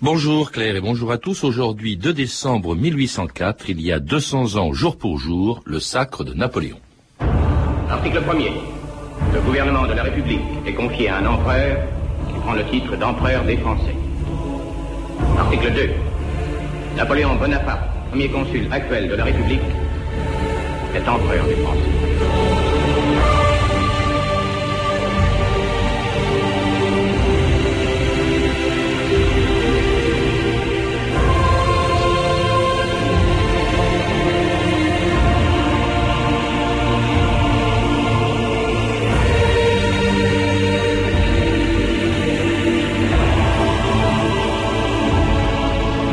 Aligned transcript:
Bonjour 0.00 0.52
Claire 0.52 0.76
et 0.76 0.80
bonjour 0.80 1.10
à 1.10 1.18
tous. 1.18 1.44
Aujourd'hui, 1.44 1.96
2 1.96 2.12
décembre 2.12 2.76
1804, 2.76 3.70
il 3.70 3.80
y 3.80 3.92
a 3.92 3.98
200 3.98 4.56
ans 4.56 4.72
jour 4.72 4.96
pour 4.96 5.18
jour, 5.18 5.62
le 5.64 5.80
sacre 5.80 6.24
de 6.24 6.34
Napoléon. 6.34 6.78
Article 7.88 8.20
1er. 8.20 8.52
Le 9.34 9.40
gouvernement 9.40 9.86
de 9.86 9.94
la 9.94 10.02
République 10.04 10.40
est 10.66 10.74
confié 10.74 11.08
à 11.08 11.18
un 11.18 11.26
empereur 11.26 11.76
qui 12.28 12.40
prend 12.40 12.54
le 12.54 12.64
titre 12.66 12.96
d'empereur 12.96 13.44
des 13.44 13.56
Français. 13.56 13.96
Article 15.38 15.72
2. 15.72 15.90
Napoléon 16.96 17.36
Bonaparte, 17.36 17.82
premier 18.10 18.28
consul 18.28 18.68
actuel 18.70 19.08
de 19.08 19.14
la 19.14 19.24
République, 19.24 19.60
est 20.94 21.08
empereur 21.08 21.46
des 21.46 21.56
Français. 21.56 22.01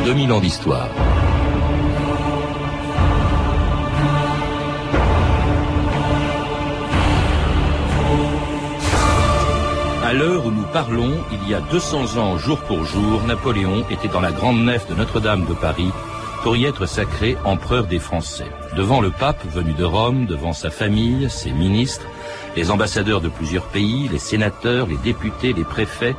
2000 0.10 0.32
ans 0.32 0.40
d'histoire. 0.40 0.90
À 10.04 10.14
l'heure 10.14 10.48
où 10.48 10.50
nous 10.50 10.64
parlons, 10.74 11.12
il 11.32 11.48
y 11.48 11.54
a 11.54 11.62
200 11.62 12.18
ans, 12.18 12.40
jour 12.40 12.58
pour 12.62 12.86
jour, 12.86 13.22
Napoléon 13.28 13.86
était 13.92 14.08
dans 14.08 14.20
la 14.20 14.32
grande 14.32 14.66
nef 14.66 14.90
de 14.90 14.96
Notre-Dame 14.96 15.46
de 15.46 15.54
Paris 15.54 15.92
pour 16.42 16.58
y 16.58 16.66
être 16.66 16.88
sacré 16.88 17.38
empereur 17.46 17.86
des 17.86 18.00
Français. 18.00 18.48
Devant 18.76 19.02
le 19.02 19.12
pape 19.12 19.46
venu 19.46 19.74
de 19.74 19.84
Rome, 19.84 20.26
devant 20.26 20.54
sa 20.54 20.72
famille, 20.72 21.30
ses 21.30 21.52
ministres, 21.52 22.08
les 22.56 22.72
ambassadeurs 22.72 23.22
de 23.22 23.30
plusieurs 23.30 23.66
pays, 23.66 24.10
les 24.12 24.18
sénateurs, 24.18 24.88
les 24.88 24.98
députés, 24.98 25.54
les 25.54 25.66
préfets 25.66 26.16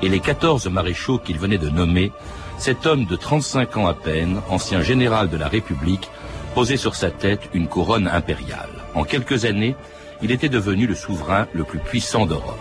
et 0.00 0.08
les 0.08 0.20
14 0.20 0.66
maréchaux 0.68 1.18
qu'il 1.18 1.38
venait 1.38 1.58
de 1.58 1.68
nommer, 1.68 2.10
cet 2.58 2.86
homme 2.86 3.04
de 3.04 3.16
35 3.16 3.76
ans 3.76 3.86
à 3.86 3.94
peine, 3.94 4.40
ancien 4.48 4.80
général 4.80 5.28
de 5.28 5.36
la 5.36 5.48
République, 5.48 6.10
posait 6.54 6.76
sur 6.76 6.94
sa 6.94 7.10
tête 7.10 7.50
une 7.52 7.68
couronne 7.68 8.08
impériale. 8.08 8.70
En 8.94 9.04
quelques 9.04 9.44
années, 9.44 9.76
il 10.22 10.30
était 10.30 10.48
devenu 10.48 10.86
le 10.86 10.94
souverain 10.94 11.46
le 11.52 11.64
plus 11.64 11.80
puissant 11.80 12.26
d'Europe. 12.26 12.58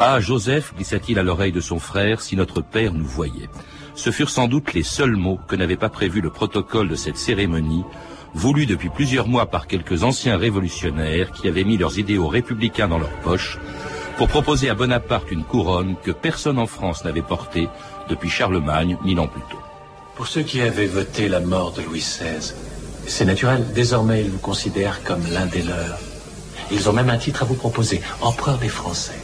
Ah, 0.00 0.18
Joseph, 0.18 0.74
glissa-t-il 0.74 1.18
à 1.18 1.22
l'oreille 1.22 1.52
de 1.52 1.60
son 1.60 1.78
frère, 1.78 2.20
si 2.20 2.34
notre 2.34 2.60
père 2.60 2.92
nous 2.92 3.04
voyait. 3.04 3.48
Ce 3.94 4.10
furent 4.10 4.30
sans 4.30 4.48
doute 4.48 4.72
les 4.72 4.82
seuls 4.82 5.16
mots 5.16 5.38
que 5.46 5.54
n'avait 5.54 5.76
pas 5.76 5.90
prévu 5.90 6.20
le 6.20 6.30
protocole 6.30 6.88
de 6.88 6.96
cette 6.96 7.18
cérémonie, 7.18 7.84
voulu 8.34 8.66
depuis 8.66 8.88
plusieurs 8.88 9.28
mois 9.28 9.46
par 9.46 9.66
quelques 9.66 10.02
anciens 10.02 10.38
révolutionnaires 10.38 11.30
qui 11.32 11.46
avaient 11.46 11.64
mis 11.64 11.76
leurs 11.76 11.98
idéaux 11.98 12.28
républicains 12.28 12.88
dans 12.88 12.98
leur 12.98 13.12
poche, 13.20 13.58
pour 14.16 14.28
proposer 14.28 14.68
à 14.68 14.74
Bonaparte 14.74 15.30
une 15.30 15.44
couronne 15.44 15.96
que 16.02 16.10
personne 16.10 16.58
en 16.58 16.66
France 16.66 17.04
n'avait 17.04 17.22
portée 17.22 17.68
depuis 18.08 18.30
Charlemagne, 18.30 18.96
mille 19.04 19.20
ans 19.20 19.26
plus 19.26 19.42
tôt. 19.50 19.60
Pour 20.16 20.26
ceux 20.26 20.42
qui 20.42 20.60
avaient 20.60 20.86
voté 20.86 21.28
la 21.28 21.40
mort 21.40 21.72
de 21.72 21.82
Louis 21.82 22.00
XVI, 22.00 22.54
c'est 23.06 23.24
naturel, 23.24 23.72
désormais 23.74 24.20
ils 24.22 24.30
vous 24.30 24.38
considèrent 24.38 25.02
comme 25.02 25.22
l'un 25.32 25.46
des 25.46 25.62
leurs. 25.62 25.98
Ils 26.70 26.88
ont 26.88 26.92
même 26.92 27.10
un 27.10 27.18
titre 27.18 27.42
à 27.42 27.44
vous 27.44 27.54
proposer, 27.54 28.00
empereur 28.20 28.58
des 28.58 28.68
Français. 28.68 29.18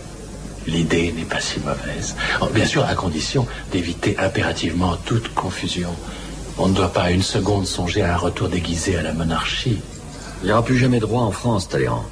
L'idée 0.67 1.13
n'est 1.13 1.25
pas 1.25 1.41
si 1.41 1.61
mauvaise. 1.61 2.17
Oh, 2.43 2.47
bien 2.53 2.67
sûr, 2.67 2.85
à 2.85 2.95
condition 2.95 3.47
d'éviter 3.73 4.19
impérativement 4.19 4.97
toute 4.97 5.33
confusion. 5.35 5.91
On 6.59 6.69
ne 6.69 6.75
doit 6.75 6.93
pas 6.93 7.11
une 7.11 7.23
seconde 7.23 7.67
songer 7.67 8.03
à 8.03 8.15
un 8.15 8.17
retour 8.17 8.49
déguisé 8.49 8.97
à 8.97 9.03
la 9.03 9.13
monarchie. 9.13 9.81
Il 10.43 10.47
n'y 10.47 10.53
aura 10.53 10.65
plus 10.65 10.77
jamais 10.77 10.99
droit 10.99 11.23
en 11.23 11.31
France, 11.31 11.69
Talleyrand. 11.69 12.05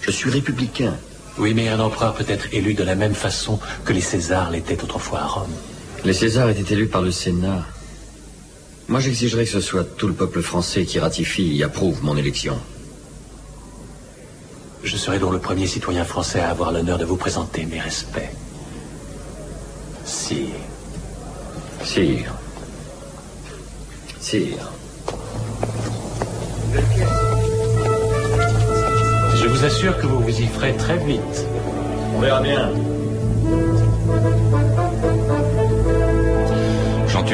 Je 0.00 0.10
suis 0.10 0.30
républicain. 0.30 0.94
Oui, 1.38 1.54
mais 1.54 1.68
un 1.68 1.78
empereur 1.78 2.14
peut 2.14 2.24
être 2.28 2.52
élu 2.52 2.74
de 2.74 2.82
la 2.82 2.96
même 2.96 3.14
façon 3.14 3.60
que 3.84 3.92
les 3.92 4.00
Césars 4.00 4.50
l'étaient 4.50 4.82
autrefois 4.82 5.20
à 5.20 5.26
Rome. 5.26 5.52
Les 6.04 6.12
Césars 6.12 6.50
étaient 6.50 6.74
élus 6.74 6.88
par 6.88 7.02
le 7.02 7.12
Sénat. 7.12 7.64
Moi, 8.88 9.00
j'exigerais 9.00 9.44
que 9.44 9.50
ce 9.50 9.60
soit 9.60 9.84
tout 9.84 10.08
le 10.08 10.14
peuple 10.14 10.42
français 10.42 10.84
qui 10.84 10.98
ratifie 10.98 11.58
et 11.58 11.62
approuve 11.62 12.02
mon 12.02 12.16
élection. 12.16 12.58
Je 14.82 14.96
serai 14.96 15.18
donc 15.18 15.32
le 15.32 15.38
premier 15.38 15.66
citoyen 15.66 16.04
français 16.04 16.40
à 16.40 16.50
avoir 16.50 16.72
l'honneur 16.72 16.98
de 16.98 17.04
vous 17.04 17.16
présenter 17.16 17.66
mes 17.66 17.80
respects. 17.80 18.32
Sire. 20.04 20.48
Sire. 21.84 22.34
Sire. 24.20 24.72
Je 29.58 29.62
vous 29.62 29.74
assure 29.74 29.98
que 29.98 30.06
vous 30.06 30.20
vous 30.20 30.40
y 30.40 30.46
ferez 30.46 30.72
très 30.76 30.98
vite. 30.98 31.44
On 32.14 32.20
verra 32.20 32.40
bien. 32.40 32.70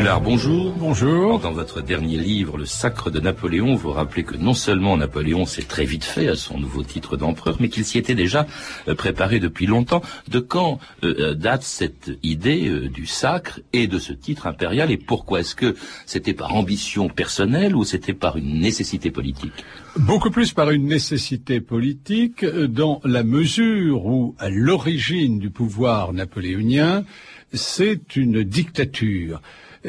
Jean 0.05 0.11
Tullard, 0.11 0.21
bonjour. 0.21 0.75
Bonjour. 0.79 1.39
Dans 1.39 1.53
votre 1.53 1.81
dernier 1.81 2.19
livre, 2.19 2.59
Le 2.59 2.67
Sacre 2.67 3.11
de 3.11 3.21
Napoléon, 3.21 3.75
vous 3.75 3.91
rappelez 3.91 4.23
que 4.23 4.37
non 4.37 4.53
seulement 4.53 4.99
Napoléon 4.99 5.47
s'est 5.47 5.63
très 5.63 5.87
vite 5.87 6.05
fait 6.05 6.29
à 6.29 6.37
son 6.37 6.59
nouveau 6.59 6.83
titre 6.83 7.17
d'empereur, 7.17 7.57
mais 7.59 7.71
qu'il 7.71 7.87
s'y 7.87 7.97
était 7.97 8.15
déjà 8.15 8.47
euh, 8.87 8.95
préparé 8.95 9.41
depuis 9.41 9.65
longtemps. 9.65 10.03
De 10.29 10.41
quand 10.41 10.79
euh, 11.05 11.33
date 11.33 11.63
cette 11.63 12.11
idée 12.23 12.69
euh, 12.69 12.91
du 12.91 13.07
sacre 13.07 13.61
et 13.73 13.87
de 13.87 13.99
ce 13.99 14.13
titre 14.13 14.47
impérial 14.47 14.91
et 14.91 14.99
pourquoi 14.99 15.41
Est-ce 15.41 15.55
que 15.55 15.75
c'était 16.05 16.35
par 16.35 16.55
ambition 16.55 17.09
personnelle 17.09 17.75
ou 17.75 17.85
c'était 17.85 18.13
par 18.13 18.37
une 18.37 18.61
nécessité 18.61 19.11
politique? 19.11 19.65
Beaucoup 19.97 20.31
plus 20.31 20.53
par 20.53 20.71
une 20.71 20.87
nécessité 20.87 21.63
politique, 21.63 22.45
dans 22.45 23.01
la 23.05 23.23
mesure 23.23 24.05
où, 24.05 24.35
à 24.39 24.51
l'origine 24.51 25.39
du 25.39 25.49
pouvoir 25.49 26.13
napoléonien, 26.13 27.05
c'est 27.55 28.17
une 28.17 28.43
dictature. 28.43 29.41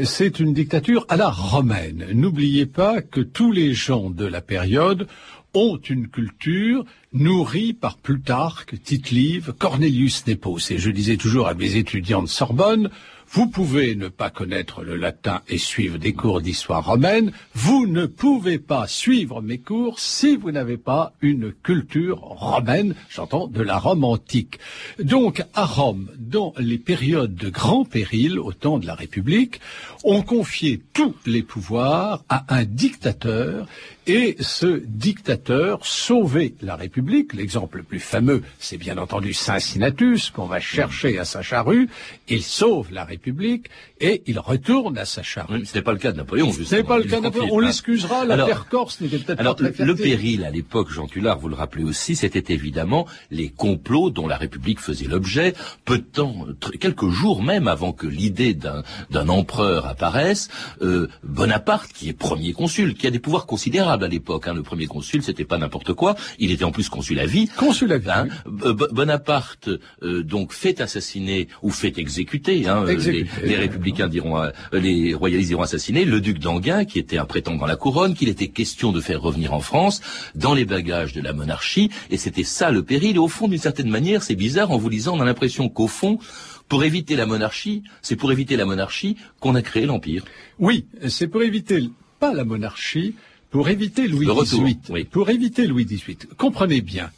C'est 0.04 0.42
une 0.42 0.54
dictature 0.54 1.06
à 1.08 1.16
la 1.16 1.30
romaine. 1.30 2.06
N'oubliez 2.12 2.66
pas 2.66 3.02
que 3.02 3.22
tous 3.22 3.54
les 3.54 3.74
gens 3.74 4.10
de 4.10 4.26
la 4.26 4.42
période 4.42 5.08
ont 5.54 5.78
une 5.78 6.10
culture 6.10 6.84
nourrie 7.14 7.72
par 7.72 7.98
Plutarque, 7.98 8.76
Tite-Live, 8.84 9.54
Cornelius 9.58 10.28
Nepos. 10.28 10.70
Et 10.70 10.80
je 10.80 10.92
disais 10.92 11.16
toujours 11.16 11.48
à 11.48 11.54
mes 11.54 11.78
étudiants 11.78 12.24
de 12.24 12.28
Sorbonne, 12.28 12.90
vous 13.30 13.48
pouvez 13.48 13.96
ne 13.96 14.08
pas 14.08 14.30
connaître 14.30 14.84
le 14.84 14.96
latin 14.96 15.42
et 15.48 15.58
suivre 15.58 15.98
des 15.98 16.14
cours 16.14 16.42
d'histoire 16.42 16.86
romaine, 16.86 17.32
vous 17.54 17.88
ne 17.88 18.06
pouvez 18.06 18.60
pas 18.60 18.88
suivre 18.88 19.42
mes 19.42 19.58
cours 19.58 20.00
si 20.00 20.36
vous 20.36 20.52
n'avez 20.52 20.78
pas 20.78 21.14
une 21.22 21.52
culture 21.52 22.20
romaine, 22.20 22.96
j'entends 23.10 23.48
de 23.48 23.62
la 23.62 23.78
Rome 23.78 24.04
antique. 24.04 24.60
Donc 25.00 25.44
à 25.54 25.66
Rome, 25.66 26.10
dans 26.18 26.54
les 26.58 26.78
périodes 26.78 27.36
de 27.36 27.50
grand 27.50 27.86
péril, 27.86 28.40
au 28.40 28.54
temps 28.54 28.78
de 28.78 28.88
la 28.88 28.96
République, 28.96 29.60
on 30.04 30.22
confiait 30.22 30.82
tous 30.94 31.16
les 31.26 31.44
pouvoirs 31.44 32.24
à 32.30 32.46
un 32.56 32.64
dictateur 32.64 33.68
et 34.08 34.36
ce 34.40 34.82
dictateur 34.86 35.86
sauvait 35.86 36.54
la 36.62 36.76
République. 36.76 37.34
L'exemple 37.34 37.78
le 37.78 37.84
plus 37.84 38.00
fameux, 38.00 38.44
c'est 38.60 38.78
bien 38.78 38.98
entendu 38.98 39.34
Cincinnatus, 39.34 40.30
qu'on 40.30 40.46
va 40.46 40.60
chercher 40.60 41.18
à 41.18 41.26
sa 41.26 41.42
charrue. 41.42 41.90
Il 42.28 42.44
sauve 42.44 42.92
la 42.92 43.04
République 43.04 43.70
et 44.00 44.22
il 44.28 44.40
retourne 44.40 44.98
à 44.98 45.06
sa 45.06 45.24
charrue. 45.24 45.60
Oui, 45.60 45.66
Ce 45.66 45.76
n'est 45.76 45.82
pas 45.82 45.94
le 45.94 45.98
cas 45.98 46.12
de 46.12 46.18
Napoléon, 46.18 46.52
Ce 46.52 46.60
justement. 46.60 46.82
n'est 46.82 46.88
pas 46.88 46.98
le 46.98 47.04
cas 47.06 47.18
de 47.18 47.24
Napoléon. 47.24 47.50
On 47.54 47.62
hein. 47.62 47.66
l'excusera, 47.66 48.26
la 48.26 48.46
terre 48.46 48.68
corse 48.70 49.02
n'était 49.02 49.20
peut-être 49.20 49.44
pas 49.44 49.54
très 49.54 49.86
le 49.86 49.96
péril 49.96 50.44
à 50.44 50.52
l'époque, 50.52 50.92
Jean 50.92 51.08
Tullard, 51.08 51.40
vous 51.40 51.50
le 51.50 51.56
rappelez 51.56 51.84
aussi, 51.84 52.16
c'était 52.16 52.54
évidemment 52.54 53.08
les 53.32 53.50
complots 53.50 54.10
dont 54.10 54.28
la 54.28 54.38
République 54.38 54.80
faisait 54.80 55.08
l'objet, 55.08 55.54
peu 55.86 55.98
de 55.98 56.04
temps, 56.04 56.46
quelques 56.80 57.10
jours 57.10 57.42
même 57.44 57.68
avant 57.68 57.94
que 57.94 58.08
l'idée 58.08 58.54
d'un 58.54 58.84
d'un 59.10 59.30
empereur 59.30 59.86
apparaisse, 59.86 60.50
euh, 60.82 61.08
Bonaparte, 61.24 61.92
qui 61.94 62.10
est 62.10 62.14
premier 62.14 62.54
consul, 62.54 62.96
qui 62.96 63.08
a 63.08 63.12
des 63.12 63.20
pouvoirs 63.20 63.46
considérables 63.46 63.95
à 64.04 64.08
l'époque. 64.08 64.48
hein. 64.48 64.54
Le 64.54 64.64
premier 64.64 64.88
consul, 64.88 65.24
c'était 65.24 65.46
pas 65.46 65.58
n'importe 65.58 65.94
quoi. 65.94 66.16
Il 66.40 66.52
était 66.52 66.64
en 66.66 66.72
plus 66.72 66.90
consul 66.90 67.20
à 67.20 67.26
vie. 67.26 67.48
Consul 67.56 67.92
à 67.94 67.98
vie, 67.98 68.10
Hein. 68.10 68.28
oui. 68.46 68.74
Bonaparte 68.92 69.70
euh, 70.04 70.24
donc 70.24 70.54
fait 70.54 70.82
assassiner 70.82 71.48
ou 71.62 71.70
fait 71.70 71.98
exécuter. 71.98 72.68
Hein, 72.68 72.84
euh, 72.86 72.88
Exécuter, 72.88 73.30
les, 73.42 73.50
les 73.50 73.56
républicains 73.58 74.08
diront, 74.08 74.38
euh, 74.40 74.50
les 74.74 75.14
royalistes 75.14 75.50
diront 75.50 75.64
assassiner 75.64 76.06
le 76.06 76.22
duc 76.22 76.40
d'Anguin, 76.40 76.86
qui 76.86 77.00
était 77.00 77.18
un 77.18 77.26
prétendant 77.26 77.66
à 77.66 77.68
la 77.68 77.76
couronne, 77.76 78.14
qu'il 78.14 78.30
était 78.30 78.48
question 78.50 78.92
de 78.92 79.02
faire 79.02 79.22
revenir 79.22 79.54
en 79.54 79.60
France 79.60 80.02
dans 80.36 80.54
les 80.54 80.66
bagages 80.66 81.14
de 81.14 81.22
la 81.22 81.34
monarchie, 81.34 81.90
et 82.10 82.18
c'était 82.18 82.44
ça 82.44 82.72
le 82.72 82.84
péril. 82.84 83.16
Et 83.16 83.20
au 83.20 83.28
fond, 83.28 83.48
d'une 83.48 83.60
certaine 83.60 83.90
manière, 83.90 84.24
c'est 84.24 84.36
bizarre 84.36 84.72
en 84.72 84.78
vous 84.78 84.90
lisant, 84.90 85.18
on 85.18 85.22
a 85.22 85.26
l'impression 85.26 85.70
qu'au 85.70 85.88
fond, 85.88 86.20
pour 86.68 86.84
éviter 86.84 87.16
la 87.16 87.26
monarchie, 87.26 87.84
c'est 88.02 88.16
pour 88.16 88.32
éviter 88.32 88.56
la 88.56 88.66
monarchie 88.66 89.18
qu'on 89.40 89.56
a 89.56 89.62
créé 89.62 89.86
l'empire. 89.86 90.24
Oui, 90.60 90.86
c'est 91.08 91.28
pour 91.28 91.44
éviter, 91.44 91.90
pas 92.20 92.34
la 92.34 92.44
monarchie, 92.44 93.14
pour 93.56 93.70
éviter 93.70 94.10
Louis 94.10 94.28
XVIII. 94.28 94.78
oui. 94.90 95.06
Pour 95.06 95.30
éviter 95.30 95.66
Louis 95.66 95.86
XVIII. 95.86 96.18
Comprenez 96.38 96.82
bien, 96.82 97.10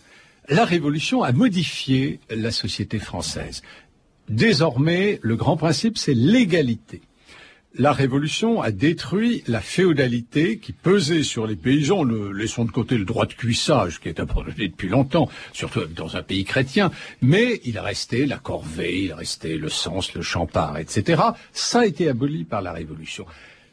la 0.49 0.65
Révolution 0.65 1.23
a 1.23 1.31
modifié 1.31 2.19
la 2.29 2.51
société 2.51 2.99
française. 2.99 3.63
Désormais, 4.29 5.19
le 5.23 5.35
grand 5.35 5.57
principe, 5.57 5.97
c'est 5.97 6.13
l'égalité 6.13 7.01
la 7.79 7.91
Révolution 7.91 8.61
a 8.61 8.71
détruit 8.71 9.43
la 9.47 9.61
féodalité 9.61 10.57
qui 10.57 10.73
pesait 10.73 11.23
sur 11.23 11.45
les 11.45 11.55
paysans. 11.55 12.03
Le, 12.03 12.31
laissons 12.31 12.65
de 12.65 12.71
côté 12.71 12.97
le 12.97 13.05
droit 13.05 13.25
de 13.25 13.33
cuissage 13.33 13.99
qui 13.99 14.09
est 14.09 14.19
abandonné 14.19 14.67
depuis 14.67 14.89
longtemps, 14.89 15.29
surtout 15.53 15.85
dans 15.85 16.17
un 16.17 16.23
pays 16.23 16.43
chrétien. 16.43 16.91
Mais 17.21 17.61
il 17.65 17.77
restait 17.77 18.25
la 18.25 18.37
corvée, 18.37 19.03
il 19.03 19.13
restait 19.13 19.57
le 19.57 19.69
sens, 19.69 20.13
le 20.15 20.21
champard, 20.21 20.77
etc. 20.77 21.21
Ça 21.51 21.81
a 21.81 21.85
été 21.85 22.09
aboli 22.09 22.45
par 22.45 22.61
la 22.61 22.73
Révolution. 22.73 23.25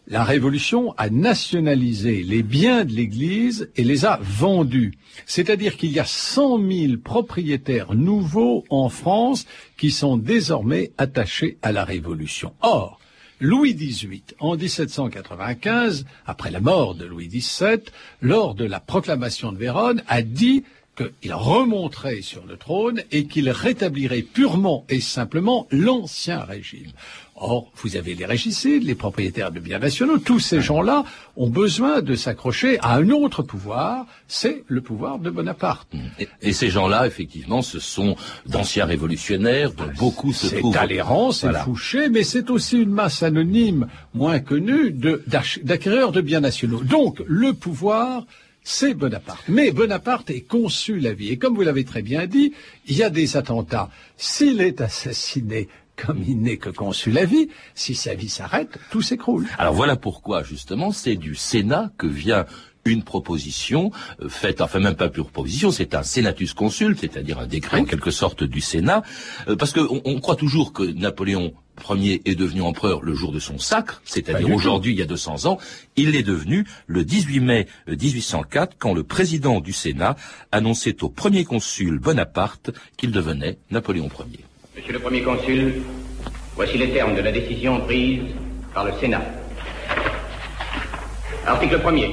La 0.06 0.22
Révolution 0.22 0.92
a 0.98 1.08
nationalisé 1.08 2.22
les 2.22 2.42
biens 2.42 2.84
de 2.84 2.92
l'Église 2.92 3.70
et 3.74 3.84
les 3.84 4.04
a 4.04 4.18
vendus. 4.20 4.92
C'est-à-dire 5.24 5.78
qu'il 5.78 5.92
y 5.92 5.98
a 5.98 6.04
100 6.04 6.58
000 6.70 6.96
propriétaires 7.02 7.94
nouveaux 7.94 8.64
en 8.68 8.90
France 8.90 9.46
qui 9.78 9.90
sont 9.90 10.18
désormais 10.18 10.92
attachés 10.98 11.56
à 11.62 11.72
la 11.72 11.84
Révolution. 11.84 12.52
Or, 12.60 13.00
Louis 13.40 13.74
XVIII, 13.74 14.22
en 14.40 14.56
1795, 14.56 16.04
après 16.26 16.50
la 16.50 16.60
mort 16.60 16.94
de 16.94 17.06
Louis 17.06 17.28
XVII, 17.28 17.80
lors 18.20 18.54
de 18.54 18.64
la 18.66 18.80
proclamation 18.80 19.52
de 19.52 19.58
Vérone, 19.58 20.02
a 20.06 20.20
dit 20.20 20.64
qu'il 20.96 21.32
remonterait 21.34 22.22
sur 22.22 22.44
le 22.46 22.56
trône 22.56 23.02
et 23.10 23.26
qu'il 23.26 23.50
rétablirait 23.50 24.22
purement 24.22 24.84
et 24.88 25.00
simplement 25.00 25.66
l'ancien 25.70 26.40
régime. 26.40 26.92
Or, 27.36 27.72
vous 27.76 27.96
avez 27.96 28.14
les 28.14 28.26
régicides, 28.26 28.84
les 28.84 28.94
propriétaires 28.94 29.50
de 29.50 29.58
biens 29.58 29.80
nationaux, 29.80 30.18
tous 30.18 30.38
ces 30.38 30.60
gens-là 30.60 31.04
ont 31.36 31.48
besoin 31.48 32.00
de 32.00 32.14
s'accrocher 32.14 32.78
à 32.80 32.94
un 32.94 33.10
autre 33.10 33.42
pouvoir, 33.42 34.06
c'est 34.28 34.62
le 34.68 34.80
pouvoir 34.80 35.18
de 35.18 35.30
Bonaparte. 35.30 35.88
Et, 36.40 36.52
ces 36.52 36.70
gens-là, 36.70 37.08
effectivement, 37.08 37.60
ce 37.60 37.80
sont 37.80 38.14
d'anciens 38.46 38.84
révolutionnaires 38.84 39.72
dont 39.72 39.90
beaucoup 39.98 40.32
se 40.32 40.46
trouvent... 40.54 40.72
C'est 40.72 40.78
Talleyrand, 40.78 41.32
c'est 41.32 41.52
Fouché, 41.54 42.08
mais 42.08 42.22
c'est 42.22 42.50
aussi 42.50 42.80
une 42.80 42.92
masse 42.92 43.24
anonyme, 43.24 43.88
moins 44.14 44.38
connue, 44.38 44.92
d'acquéreurs 44.92 46.12
de 46.12 46.20
biens 46.20 46.40
nationaux. 46.40 46.82
Donc, 46.84 47.20
le 47.26 47.52
pouvoir 47.52 48.24
c'est 48.66 48.94
Bonaparte. 48.94 49.44
Mais 49.48 49.72
Bonaparte 49.72 50.30
est 50.30 50.40
conçu 50.40 50.98
la 50.98 51.12
vie. 51.12 51.30
Et 51.30 51.36
comme 51.36 51.54
vous 51.54 51.60
l'avez 51.60 51.84
très 51.84 52.00
bien 52.00 52.26
dit, 52.26 52.54
il 52.86 52.96
y 52.96 53.02
a 53.02 53.10
des 53.10 53.36
attentats. 53.36 53.90
S'il 54.16 54.62
est 54.62 54.80
assassiné 54.80 55.68
comme 55.96 56.22
il 56.26 56.40
n'est 56.40 56.56
que 56.56 56.70
conçu 56.70 57.10
la 57.10 57.24
vie, 57.24 57.48
si 57.74 57.94
sa 57.94 58.14
vie 58.14 58.28
s'arrête, 58.28 58.78
tout 58.90 59.02
s'écroule. 59.02 59.46
Alors 59.58 59.74
voilà 59.74 59.96
pourquoi, 59.96 60.42
justement, 60.42 60.92
c'est 60.92 61.16
du 61.16 61.34
Sénat 61.34 61.90
que 61.98 62.06
vient 62.06 62.46
une 62.84 63.02
proposition 63.02 63.90
euh, 64.20 64.28
faite, 64.28 64.60
enfin 64.60 64.78
même 64.78 64.94
pas 64.94 65.08
pure 65.08 65.30
proposition, 65.30 65.70
c'est 65.70 65.94
un 65.94 66.02
senatus 66.02 66.52
consul, 66.52 66.96
c'est-à-dire 66.98 67.38
un 67.38 67.46
décret 67.46 67.80
en 67.80 67.84
quelque 67.84 68.10
sorte 68.10 68.44
du 68.44 68.60
Sénat, 68.60 69.02
euh, 69.48 69.56
parce 69.56 69.72
qu'on 69.72 70.00
on 70.04 70.20
croit 70.20 70.36
toujours 70.36 70.72
que 70.72 70.82
Napoléon 70.82 71.54
Ier 71.90 72.22
est 72.24 72.36
devenu 72.36 72.62
empereur 72.62 73.02
le 73.02 73.14
jour 73.14 73.32
de 73.32 73.40
son 73.40 73.58
sacre, 73.58 74.00
c'est-à-dire 74.04 74.50
aujourd'hui, 74.54 74.92
il 74.92 74.98
y 74.98 75.02
a 75.02 75.06
200 75.06 75.46
ans. 75.46 75.58
Il 75.96 76.10
l'est 76.10 76.22
devenu 76.22 76.66
le 76.86 77.04
18 77.04 77.40
mai 77.40 77.66
1804, 77.88 78.72
euh, 78.72 78.76
quand 78.78 78.94
le 78.94 79.02
président 79.02 79.60
du 79.60 79.72
Sénat 79.72 80.14
annonçait 80.52 81.02
au 81.02 81.08
premier 81.08 81.44
consul 81.44 81.98
Bonaparte 81.98 82.70
qu'il 82.96 83.10
devenait 83.10 83.58
Napoléon 83.70 84.08
Ier. 84.30 84.44
Monsieur 84.76 84.92
le 84.92 84.98
premier 84.98 85.22
consul, 85.22 85.82
voici 86.56 86.76
les 86.78 86.90
termes 86.90 87.14
de 87.14 87.20
la 87.20 87.30
décision 87.30 87.80
prise 87.82 88.22
par 88.74 88.84
le 88.84 88.92
Sénat. 88.98 89.22
Article 91.46 91.78
1er. 91.78 92.10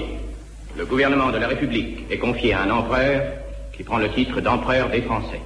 Le 0.77 0.85
gouvernement 0.85 1.31
de 1.31 1.39
la 1.39 1.47
République 1.47 2.05
est 2.11 2.19
confié 2.19 2.53
à 2.53 2.61
un 2.61 2.69
empereur 2.69 3.33
qui 3.73 3.81
prend 3.83 3.97
le 3.97 4.11
titre 4.11 4.41
d'empereur 4.41 4.91
des 4.91 5.01
Français. 5.01 5.41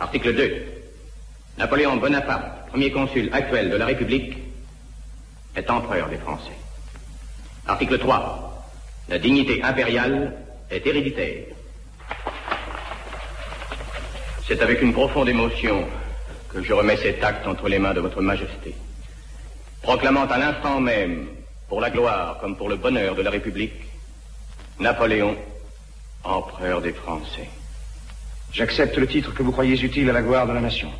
Article 0.00 0.34
2. 0.34 0.62
Napoléon 1.58 1.96
Bonaparte, 1.98 2.70
premier 2.70 2.90
consul 2.90 3.30
actuel 3.32 3.70
de 3.70 3.76
la 3.76 3.86
République, 3.86 4.36
est 5.54 5.70
empereur 5.70 6.08
des 6.08 6.18
Français. 6.18 6.58
Article 7.68 8.00
3. 8.00 8.66
La 9.10 9.20
dignité 9.20 9.62
impériale 9.62 10.34
est 10.72 10.84
héréditaire. 10.84 11.44
C'est 14.48 14.62
avec 14.62 14.80
une 14.80 14.94
profonde 14.94 15.28
émotion 15.28 15.84
que 16.48 16.62
je 16.62 16.72
remets 16.72 16.96
cet 16.96 17.22
acte 17.22 17.46
entre 17.46 17.68
les 17.68 17.78
mains 17.78 17.92
de 17.92 18.00
votre 18.00 18.22
Majesté, 18.22 18.74
proclamant 19.82 20.24
à 20.24 20.38
l'instant 20.38 20.80
même, 20.80 21.28
pour 21.68 21.82
la 21.82 21.90
gloire 21.90 22.38
comme 22.40 22.56
pour 22.56 22.70
le 22.70 22.76
bonheur 22.76 23.14
de 23.14 23.20
la 23.20 23.28
République, 23.28 23.74
Napoléon, 24.80 25.36
empereur 26.24 26.80
des 26.80 26.94
Français. 26.94 27.50
J'accepte 28.50 28.96
le 28.96 29.06
titre 29.06 29.34
que 29.34 29.42
vous 29.42 29.52
croyez 29.52 29.78
utile 29.84 30.08
à 30.08 30.14
la 30.14 30.22
gloire 30.22 30.46
de 30.46 30.54
la 30.54 30.62
nation. 30.62 30.90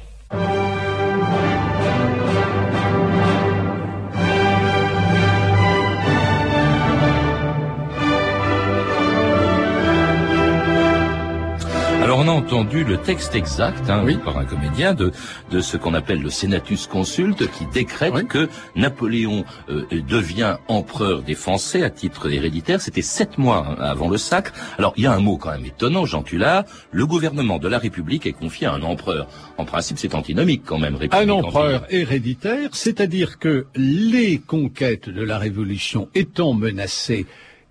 Entendu 12.49 12.83
le 12.83 12.97
texte 12.97 13.35
exact 13.35 13.91
hein, 13.91 14.07
par 14.25 14.39
un 14.39 14.47
comédien 14.47 14.95
de, 14.95 15.13
de 15.51 15.61
ce 15.61 15.77
qu'on 15.77 15.93
appelle 15.93 16.23
le 16.23 16.31
Senatus 16.31 16.87
Consulte 16.87 17.47
qui 17.51 17.67
décrète 17.67 18.27
que 18.27 18.49
Napoléon 18.75 19.45
euh, 19.69 19.85
devient 20.09 20.57
empereur 20.67 21.21
des 21.21 21.35
Français 21.35 21.83
à 21.83 21.91
titre 21.91 22.33
héréditaire. 22.33 22.81
C'était 22.81 23.03
sept 23.03 23.37
mois 23.37 23.67
hein, 23.69 23.83
avant 23.83 24.09
le 24.09 24.17
sacre. 24.17 24.55
Alors 24.79 24.95
il 24.97 25.05
y 25.05 25.07
a 25.07 25.13
un 25.13 25.21
mot 25.21 25.37
quand 25.37 25.51
même 25.51 25.67
étonnant, 25.67 26.07
Jean 26.07 26.23
Tullard. 26.23 26.65
Le 26.91 27.05
gouvernement 27.05 27.59
de 27.59 27.69
la 27.69 27.77
République 27.77 28.25
est 28.25 28.33
confié 28.33 28.67
à 28.67 28.73
un 28.73 28.81
empereur. 28.81 29.29
En 29.59 29.67
principe 29.67 29.99
c'est 29.99 30.15
antinomique 30.15 30.63
quand 30.65 30.79
même. 30.79 30.97
un 31.13 31.29
empereur 31.29 31.85
héréditaire, 31.91 32.71
c'est-à-dire 32.73 33.39
que 33.39 33.67
les 33.75 34.39
conquêtes 34.39 35.11
de 35.11 35.23
la 35.23 35.37
Révolution 35.37 36.09
étant 36.15 36.55
menacées 36.55 37.27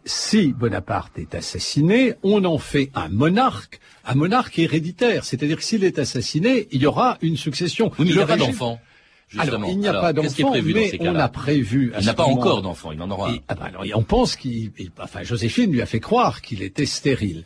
si 0.08 0.54
Bonaparte 0.54 1.20
est 1.20 1.36
assassiné, 1.36 2.16
on 2.24 2.46
en 2.46 2.58
fait 2.58 2.90
un 2.96 3.10
monarque, 3.10 3.80
un 4.06 4.16
monarque 4.16 4.58
héréditaire. 4.58 5.26
C'est-à-dire 5.26 5.58
que 5.58 5.64
s'il 5.64 5.84
est 5.84 6.00
assassiné, 6.00 6.68
il 6.72 6.82
y 6.82 6.86
aura 6.86 7.18
une 7.22 7.38
succession. 7.38 7.92
Oui, 8.00 8.06
mais 8.06 8.10
il 8.12 8.16
n'y 8.16 8.22
a 8.22 8.26
pas 8.26 8.38
d'enfant. 8.38 8.80
Alors, 9.38 9.62
il 9.68 9.80
n'y 9.80 9.88
a 9.88 9.94
pas 9.94 10.14
d'enfant, 10.14 10.54
mais 10.54 10.98
on 11.02 11.16
a 11.16 11.28
prévu. 11.28 11.94
il 12.00 12.06
n'a 12.06 12.14
pas 12.14 12.24
encore 12.24 12.62
d'enfant, 12.62 12.92
il 12.94 13.02
en 13.02 13.12
aura. 13.12 13.32
ah 13.50 13.56
ben 13.56 13.66
alors, 13.66 13.84
on 13.96 14.04
pense 14.04 14.36
qu'il, 14.36 14.72
enfin, 15.02 15.24
Joséphine 15.24 15.72
lui 15.72 15.82
a 15.82 15.86
fait 15.86 16.00
croire 16.00 16.42
qu'il 16.42 16.64
était 16.64 16.86
stérile. 16.86 17.44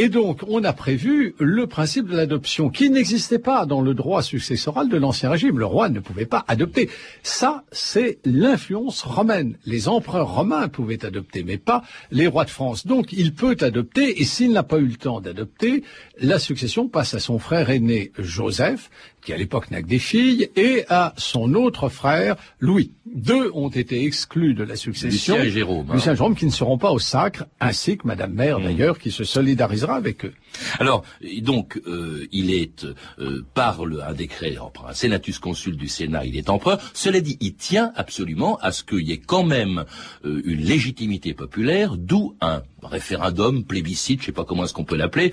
Et 0.00 0.08
donc, 0.08 0.42
on 0.46 0.62
a 0.62 0.72
prévu 0.72 1.34
le 1.40 1.66
principe 1.66 2.06
de 2.06 2.16
l'adoption 2.16 2.70
qui 2.70 2.88
n'existait 2.88 3.40
pas 3.40 3.66
dans 3.66 3.80
le 3.80 3.94
droit 3.94 4.22
successoral 4.22 4.88
de 4.88 4.96
l'Ancien 4.96 5.28
Régime. 5.28 5.58
Le 5.58 5.66
roi 5.66 5.88
ne 5.88 5.98
pouvait 5.98 6.24
pas 6.24 6.44
adopter. 6.46 6.88
Ça, 7.24 7.64
c'est 7.72 8.18
l'influence 8.24 9.02
romaine. 9.02 9.56
Les 9.66 9.88
empereurs 9.88 10.32
romains 10.32 10.68
pouvaient 10.68 11.04
adopter, 11.04 11.42
mais 11.42 11.58
pas 11.58 11.82
les 12.12 12.28
rois 12.28 12.44
de 12.44 12.50
France. 12.50 12.86
Donc, 12.86 13.12
il 13.12 13.34
peut 13.34 13.56
adopter, 13.60 14.22
et 14.22 14.24
s'il 14.24 14.52
n'a 14.52 14.62
pas 14.62 14.78
eu 14.78 14.86
le 14.86 14.96
temps 14.96 15.20
d'adopter, 15.20 15.82
la 16.20 16.38
succession 16.38 16.88
passe 16.88 17.14
à 17.14 17.18
son 17.18 17.40
frère 17.40 17.68
aîné 17.68 18.12
Joseph, 18.18 18.90
qui 19.22 19.32
à 19.32 19.36
l'époque 19.36 19.70
n'a 19.70 19.82
que 19.82 19.88
des 19.88 19.98
filles, 19.98 20.50
et 20.56 20.84
à 20.88 21.14
son 21.16 21.54
autre 21.54 21.88
frère 21.88 22.36
Louis. 22.60 22.92
Deux 23.06 23.50
ont 23.54 23.68
été 23.68 24.04
exclus 24.04 24.54
de 24.54 24.64
la 24.64 24.76
succession. 24.76 25.34
Lucien 25.34 25.48
et 25.48 25.50
Jérôme. 25.50 25.86
Hein. 25.90 25.94
Lucien 25.94 26.12
et 26.12 26.16
Jérôme 26.16 26.34
qui 26.34 26.46
ne 26.46 26.50
seront 26.50 26.78
pas 26.78 26.90
au 26.90 26.98
sacre, 26.98 27.46
ainsi 27.60 27.96
que 27.96 28.06
Madame 28.06 28.32
Mère 28.32 28.60
mmh. 28.60 28.64
d'ailleurs, 28.64 28.98
qui 28.98 29.10
se 29.10 29.24
solidarisera 29.24 29.96
avec 29.96 30.24
eux. 30.24 30.34
Alors, 30.78 31.04
donc, 31.40 31.80
euh, 31.86 32.26
il 32.32 32.52
est, 32.52 32.86
euh, 33.18 33.44
par 33.54 33.80
un 33.80 34.12
décret, 34.12 34.56
un 34.86 34.94
senatus 34.94 35.38
consul 35.38 35.76
du 35.76 35.88
Sénat, 35.88 36.24
il 36.24 36.36
est 36.36 36.50
empereur. 36.50 36.78
Cela 36.94 37.20
dit, 37.20 37.36
il 37.40 37.54
tient 37.54 37.92
absolument 37.94 38.58
à 38.58 38.72
ce 38.72 38.82
qu'il 38.82 39.06
y 39.06 39.12
ait 39.12 39.18
quand 39.18 39.44
même 39.44 39.84
euh, 40.24 40.42
une 40.44 40.60
légitimité 40.60 41.34
populaire, 41.34 41.96
d'où 41.96 42.36
un 42.40 42.62
référendum, 42.82 43.64
plébiscite, 43.64 44.20
je 44.20 44.26
sais 44.26 44.32
pas 44.32 44.44
comment 44.44 44.64
est-ce 44.64 44.74
qu'on 44.74 44.84
peut 44.84 44.96
l'appeler, 44.96 45.32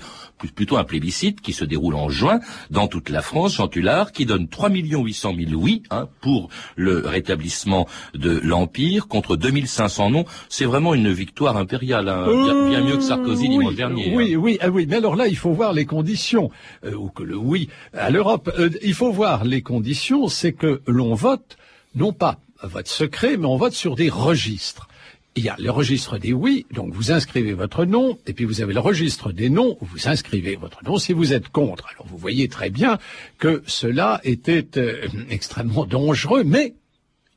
plutôt 0.54 0.76
un 0.76 0.84
plébiscite 0.84 1.40
qui 1.40 1.52
se 1.52 1.64
déroule 1.64 1.94
en 1.94 2.08
juin 2.08 2.40
dans 2.70 2.88
toute 2.88 3.08
la 3.08 3.22
France, 3.22 3.56
Jean 3.56 3.68
Tullard, 3.68 4.12
qui 4.12 4.26
donne 4.26 4.48
3 4.48 4.70
800 4.70 5.34
000 5.48 5.60
oui 5.60 5.82
hein, 5.90 6.08
pour 6.20 6.48
le 6.74 7.06
rétablissement 7.06 7.86
de 8.14 8.40
l'Empire 8.42 9.06
contre 9.08 9.36
2500 9.36 10.10
non. 10.10 10.24
C'est 10.48 10.64
vraiment 10.64 10.94
une 10.94 11.12
victoire 11.12 11.56
impériale, 11.56 12.08
hein, 12.08 12.26
bien, 12.68 12.82
mieux 12.82 12.96
que 12.96 13.02
Sarkozy 13.02 13.48
dimanche 13.48 13.74
dernier. 13.74 14.12
Oui, 14.14 14.34
hein. 14.34 14.38
oui, 14.38 14.58
ah 14.60 14.68
oui, 14.68 14.86
mais 14.88 14.96
alors 14.96 15.05
là, 15.14 15.28
il 15.28 15.36
faut 15.36 15.52
voir 15.52 15.72
les 15.72 15.84
conditions, 15.84 16.50
euh, 16.84 16.94
ou 16.94 17.08
que 17.10 17.22
le 17.22 17.36
oui 17.36 17.68
à 17.92 18.10
l'Europe. 18.10 18.50
Euh, 18.58 18.70
il 18.82 18.94
faut 18.94 19.12
voir 19.12 19.44
les 19.44 19.62
conditions, 19.62 20.26
c'est 20.26 20.52
que 20.52 20.80
l'on 20.86 21.14
vote, 21.14 21.56
non 21.94 22.12
pas 22.12 22.40
vote 22.62 22.88
secret, 22.88 23.36
mais 23.36 23.46
on 23.46 23.56
vote 23.56 23.74
sur 23.74 23.94
des 23.94 24.08
registres 24.08 24.88
il 25.36 25.44
y 25.44 25.48
a 25.50 25.56
le 25.58 25.70
registre 25.70 26.18
des 26.18 26.32
oui, 26.32 26.66
donc 26.72 26.92
vous 26.94 27.12
inscrivez 27.12 27.52
votre 27.52 27.84
nom, 27.84 28.18
et 28.26 28.32
puis 28.32 28.46
vous 28.46 28.62
avez 28.62 28.72
le 28.72 28.80
registre 28.80 29.32
des 29.32 29.50
non, 29.50 29.76
vous 29.82 30.08
inscrivez 30.08 30.56
votre 30.56 30.82
nom 30.82 30.96
si 30.96 31.12
vous 31.12 31.34
êtes 31.34 31.50
contre. 31.50 31.88
Alors 31.92 32.06
vous 32.06 32.16
voyez 32.16 32.48
très 32.48 32.70
bien 32.70 32.98
que 33.38 33.62
cela 33.66 34.20
était 34.24 34.66
euh, 34.78 35.06
extrêmement 35.30 35.84
dangereux, 35.84 36.42
mais 36.42 36.74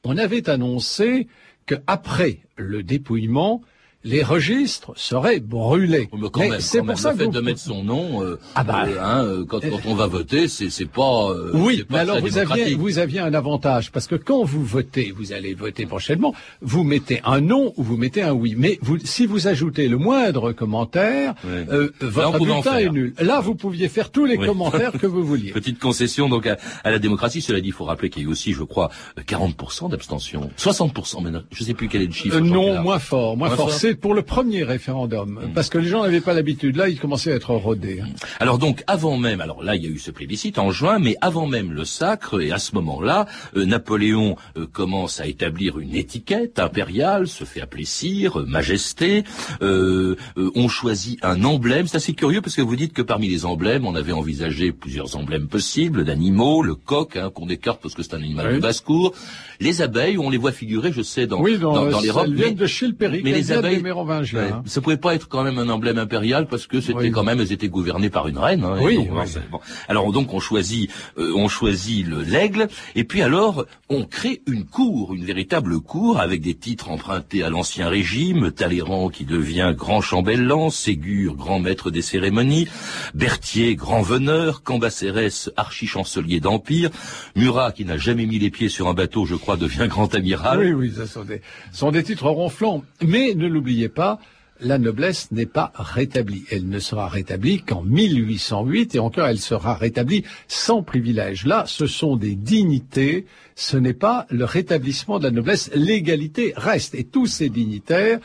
on 0.06 0.18
avait 0.18 0.50
annoncé 0.50 1.28
qu'après 1.66 2.40
le 2.56 2.84
dépouillement, 2.84 3.62
les 4.06 4.24
registres 4.24 4.92
seraient 4.96 5.40
brûlés. 5.42 6.10
Mais 6.18 6.30
quand 6.30 6.40
même, 6.40 6.60
c'est 6.62 6.78
pour 6.80 6.88
même, 6.88 6.96
ça 6.96 7.10
le 7.12 7.16
que 7.16 7.20
fait 7.20 7.26
vous- 7.26 7.32
de 7.32 7.40
mettre 7.42 7.60
son 7.60 7.84
nom, 7.84 8.24
euh, 8.24 8.40
Ah 8.56 8.64
bah. 8.64 8.86
euh, 8.88 8.98
hein, 9.02 9.24
euh, 9.26 9.46
quand, 9.46 9.60
quand 9.60 9.86
on 9.86 9.94
va 9.96 10.08
voter, 10.08 10.48
c'est 10.48 10.70
c'est 10.70 10.86
pas. 10.86 11.30
euh, 11.32 11.52
Oui, 11.54 11.84
pas 11.84 11.96
mais 11.96 12.00
alors 12.00 12.20
vous 12.22 12.38
aviez, 12.38 12.76
vous 12.76 12.98
aviez 12.98 13.20
un 13.20 13.34
avantage 13.34 13.92
parce 13.92 14.08
que 14.08 14.16
quand 14.16 14.44
vous 14.44 14.64
votez, 14.64 15.14
vous 15.16 15.34
allez 15.34 15.54
voter 15.54 15.86
prochainement, 15.86 16.34
vous 16.62 16.84
mettez 16.86 17.20
un 17.26 17.42
non 17.42 17.74
ou 17.76 17.84
vous 17.84 17.98
mettez 17.98 18.22
un 18.22 18.32
oui. 18.34 18.56
Mais 18.58 18.80
vous, 18.82 18.98
si 19.04 19.26
vous 19.26 19.48
ajoutez 19.48 19.88
le 19.90 19.98
moindre 19.98 20.54
commentaire, 20.54 21.36
euh, 21.46 21.90
votre 22.00 22.40
bulletin 22.40 22.78
est 22.78 22.90
nul. 22.90 23.14
Là, 23.20 23.42
vous 23.42 23.56
pouviez 23.56 23.90
faire 23.90 24.12
tous 24.12 24.26
les 24.26 24.38
Oui. 24.38 24.46
commentaires 24.46 24.94
que 24.94 25.08
vous 25.08 25.24
vouliez. 25.26 25.52
Petite 25.54 25.80
concession 25.80 26.30
donc 26.30 26.48
à, 26.48 26.58
à 26.86 26.92
la 26.92 27.00
démocratie. 27.00 27.42
Cela 27.42 27.60
dit, 27.60 27.68
il 27.68 27.74
faut 27.74 27.86
rappeler 27.86 28.10
qu'il 28.10 28.24
y 28.24 28.26
a 28.26 28.30
eu 28.30 28.32
aussi, 28.32 28.54
je 28.54 28.64
crois, 28.64 28.90
euh, 29.18 29.24
40% 29.24 29.90
d'abstention, 29.90 30.50
60% 30.58 31.22
maintenant. 31.22 31.42
Je 31.52 31.64
sais 31.66 31.74
plus 31.74 31.90
quel 31.90 32.02
est 32.04 32.06
le 32.08 32.14
chiffre. 32.14 32.40
Non, 32.40 32.82
moins 32.82 33.00
fort, 33.00 33.36
moins, 33.36 33.48
Moins 33.50 33.58
fort. 33.58 33.70
fort. 33.72 33.80
C'est 33.90 33.96
pour 33.96 34.14
le 34.14 34.22
premier 34.22 34.64
référendum, 34.64 35.40
parce 35.56 35.68
que 35.70 35.80
les 35.80 35.88
gens 35.88 36.04
n'avaient 36.04 36.22
pas 36.22 36.36
l'habitude. 36.36 36.76
Là, 36.76 36.90
ils 36.90 37.00
commençaient 37.00 37.32
à 37.32 37.36
être 37.36 37.56
rodés. 37.56 38.02
hein. 38.02 38.08
Alors 38.40 38.60
donc, 38.60 38.84
avant 38.86 39.18
même, 39.18 39.42
alors 39.42 39.64
là, 39.64 39.76
il 39.76 39.84
y 39.84 39.88
a 39.88 39.90
eu 39.90 39.98
ce 39.98 40.12
plébiscite 40.12 40.60
en 40.60 40.70
juin, 40.70 41.00
mais 41.00 41.16
avant 41.22 41.48
même 41.48 41.72
le 41.72 41.86
sacre, 41.86 42.40
et 42.40 42.52
à 42.52 42.60
ce 42.60 42.76
moment-là, 42.76 43.26
euh, 43.58 43.66
Napoléon 43.66 44.36
euh, 44.58 44.68
commence 44.72 45.20
à 45.20 45.26
établir 45.26 45.80
une 45.80 45.96
étiquette 45.96 46.60
impériale, 46.60 47.28
se 47.28 47.46
fait 47.46 47.62
appeler 47.62 47.86
sire, 47.86 48.42
euh, 48.42 48.46
majesté. 48.46 49.24
Euh, 49.64 50.16
euh, 50.38 50.52
on 50.54 50.68
choisit 50.68 51.18
un 51.26 51.44
emblème. 51.44 51.88
C'est 51.88 51.98
assez 51.98 52.14
curieux 52.14 52.42
parce 52.42 52.56
que 52.56 52.62
vous 52.62 52.76
dites 52.76 52.94
que 52.94 53.02
parmi 53.02 53.28
les 53.28 53.44
emblèmes, 53.46 53.88
on 53.88 53.96
avait 53.96 54.12
envisagé 54.12 54.72
plusieurs 54.72 55.16
emblèmes 55.16 55.48
possibles 55.48 56.06
d'animaux, 56.06 56.62
le 56.62 56.76
coq, 56.76 57.16
hein, 57.18 57.32
qu'on 57.34 57.50
écarte 57.50 57.82
parce 57.82 57.96
que 57.96 58.04
c'est 58.04 58.14
un 58.14 58.18
animal 58.22 58.48
Oui. 58.50 58.56
de 58.58 58.60
basse-cour, 58.60 59.16
les 59.60 59.82
abeilles, 59.82 60.20
on 60.20 60.30
les 60.30 60.38
voit 60.38 60.52
figurer, 60.52 60.92
je 60.94 61.02
sais, 61.02 61.26
dans, 61.26 61.42
oui, 61.42 61.58
dans, 61.58 61.74
dans, 61.74 61.90
dans 61.90 62.00
les 62.02 62.12
robes. 62.12 62.36
mais- 62.38 62.52
de 62.60 62.66
Chilpéric, 62.68 63.24
mais 63.24 63.32
les 63.32 63.52
abeilles, 63.52 63.79
des 63.80 63.84
Mérovingiens. 63.84 64.40
Ouais. 64.40 64.52
hein. 64.52 64.64
Ça 64.66 64.82
pouvait 64.82 64.98
pas 64.98 65.16
être 65.16 65.28
quand 65.28 65.44
même 65.44 65.58
un 65.60 65.70
emblème 65.70 65.98
impérial 65.98 66.48
parce 66.48 66.68
que 66.68 66.80
c'était 66.82 66.98
Oui. 67.00 67.12
quand 67.12 67.24
même, 67.24 67.40
elles 67.40 67.52
étaient 67.52 67.70
gouvernées 67.70 68.10
par 68.10 68.28
une 68.28 68.38
reine. 68.38 68.64
hein, 68.64 68.78
Oui, 68.82 68.96
donc, 68.96 69.08
oui. 69.12 69.42
bon. 69.52 69.60
Alors 69.88 70.12
donc 70.12 70.34
on 70.34 70.40
choisit, 70.40 70.90
euh, 71.18 71.34
on 71.36 71.48
choisit 71.48 72.06
le 72.08 72.22
l'aigle 72.22 72.68
et 72.96 73.04
puis 73.04 73.22
alors 73.22 73.66
on 73.90 74.04
crée 74.06 74.42
une 74.48 74.66
cour, 74.66 75.14
une 75.14 75.26
véritable 75.26 75.80
cour 75.80 76.20
avec 76.20 76.42
des 76.42 76.54
titres 76.56 76.90
empruntés 76.90 77.44
à 77.44 77.50
l'ancien 77.50 77.88
régime. 77.90 78.52
Talleyrand 78.52 79.10
qui 79.10 79.26
devient 79.26 79.74
grand 79.76 80.02
chambellan, 80.02 80.70
Ségur 80.70 81.36
grand 81.36 81.60
maître 81.60 81.92
des 81.92 82.02
cérémonies, 82.02 82.68
Berthier 83.14 83.76
grand 83.76 84.02
veneur, 84.02 84.64
Cambacérès 84.64 85.50
archi-chancelier 85.58 86.40
d'empire, 86.40 86.90
Murat 87.36 87.72
qui 87.72 87.86
n'a 87.86 87.98
jamais 87.98 88.26
mis 88.26 88.40
les 88.40 88.50
pieds 88.50 88.70
sur 88.70 88.88
un 88.88 88.94
bateau, 88.94 89.26
je 89.26 89.36
crois, 89.36 89.58
devient 89.58 89.88
grand 89.88 90.14
amiral. 90.14 90.60
Oui, 90.60 90.72
oui, 90.74 90.94
ce 90.96 91.06
sont 91.06 91.24
des, 91.24 91.42
sont 91.72 91.92
des 91.92 92.04
titres 92.04 92.28
ronflants. 92.30 92.84
Mais 93.06 93.34
ne 93.36 93.48
l'oubliez 93.48 93.69
pas, 93.90 94.20
la 94.62 94.78
noblesse 94.78 95.32
n'est 95.32 95.46
pas 95.46 95.72
rétablie. 95.76 96.44
Elle 96.52 96.68
ne 96.68 96.80
sera 96.80 97.08
rétablie 97.08 97.62
qu'en 97.62 97.82
1808 97.82 98.96
et 98.96 99.00
encore 99.00 99.28
elle 99.28 99.40
sera 99.40 99.74
rétablie 99.74 100.24
sans 100.48 100.84
privilège. 100.84 101.46
Là, 101.46 101.64
ce 101.66 101.88
sont 101.88 102.18
des 102.18 102.36
dignités, 102.36 103.26
ce 103.60 103.76
n'est 103.76 103.94
pas 103.94 104.26
le 104.30 104.46
rétablissement 104.46 105.20
de 105.20 105.26
la 105.26 105.32
noblesse. 105.32 105.70
L'égalité 105.76 106.54
reste 106.56 106.96
et 106.96 107.04
tous 107.04 107.28
ces 107.28 107.50
dignitaires 107.50 108.20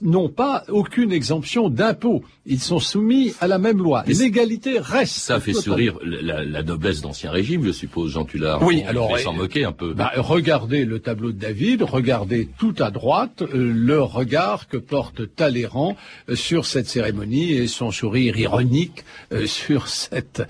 n'ont 0.00 0.28
pas 0.28 0.62
aucune 0.68 1.10
exemption 1.10 1.68
d'impôt. 1.68 2.22
Ils 2.46 2.60
sont 2.60 2.78
soumis 2.78 3.34
à 3.40 3.48
la 3.48 3.58
même 3.58 3.78
loi. 3.78 4.04
L'égalité 4.06 4.78
reste. 4.78 5.16
Ça 5.16 5.40
fait 5.40 5.52
totalement. 5.52 5.74
sourire 5.74 5.98
la, 6.04 6.44
la 6.44 6.62
noblesse 6.62 7.00
d'ancien 7.00 7.32
régime, 7.32 7.64
je 7.64 7.72
suppose, 7.72 8.12
Jean 8.12 8.24
Tullard. 8.24 8.62
Oui, 8.62 8.82
On 8.84 8.88
alors, 8.88 9.18
s'en 9.18 9.34
euh, 9.34 9.38
moquer 9.38 9.64
un 9.64 9.72
peu. 9.72 9.92
Bah, 9.92 10.12
regardez 10.16 10.84
le 10.84 11.00
tableau 11.00 11.32
de 11.32 11.38
David, 11.38 11.82
regardez 11.82 12.48
tout 12.56 12.74
à 12.78 12.92
droite 12.92 13.42
euh, 13.42 13.72
le 13.74 14.00
regard 14.00 14.68
que 14.68 14.76
porte 14.76 15.34
Talleyrand 15.34 15.96
euh, 16.28 16.36
sur 16.36 16.66
cette 16.66 16.88
cérémonie 16.88 17.52
et 17.52 17.66
son 17.66 17.90
sourire 17.90 18.38
ironique 18.38 19.04
euh, 19.32 19.46
sur 19.60 19.88
cette 19.88 20.42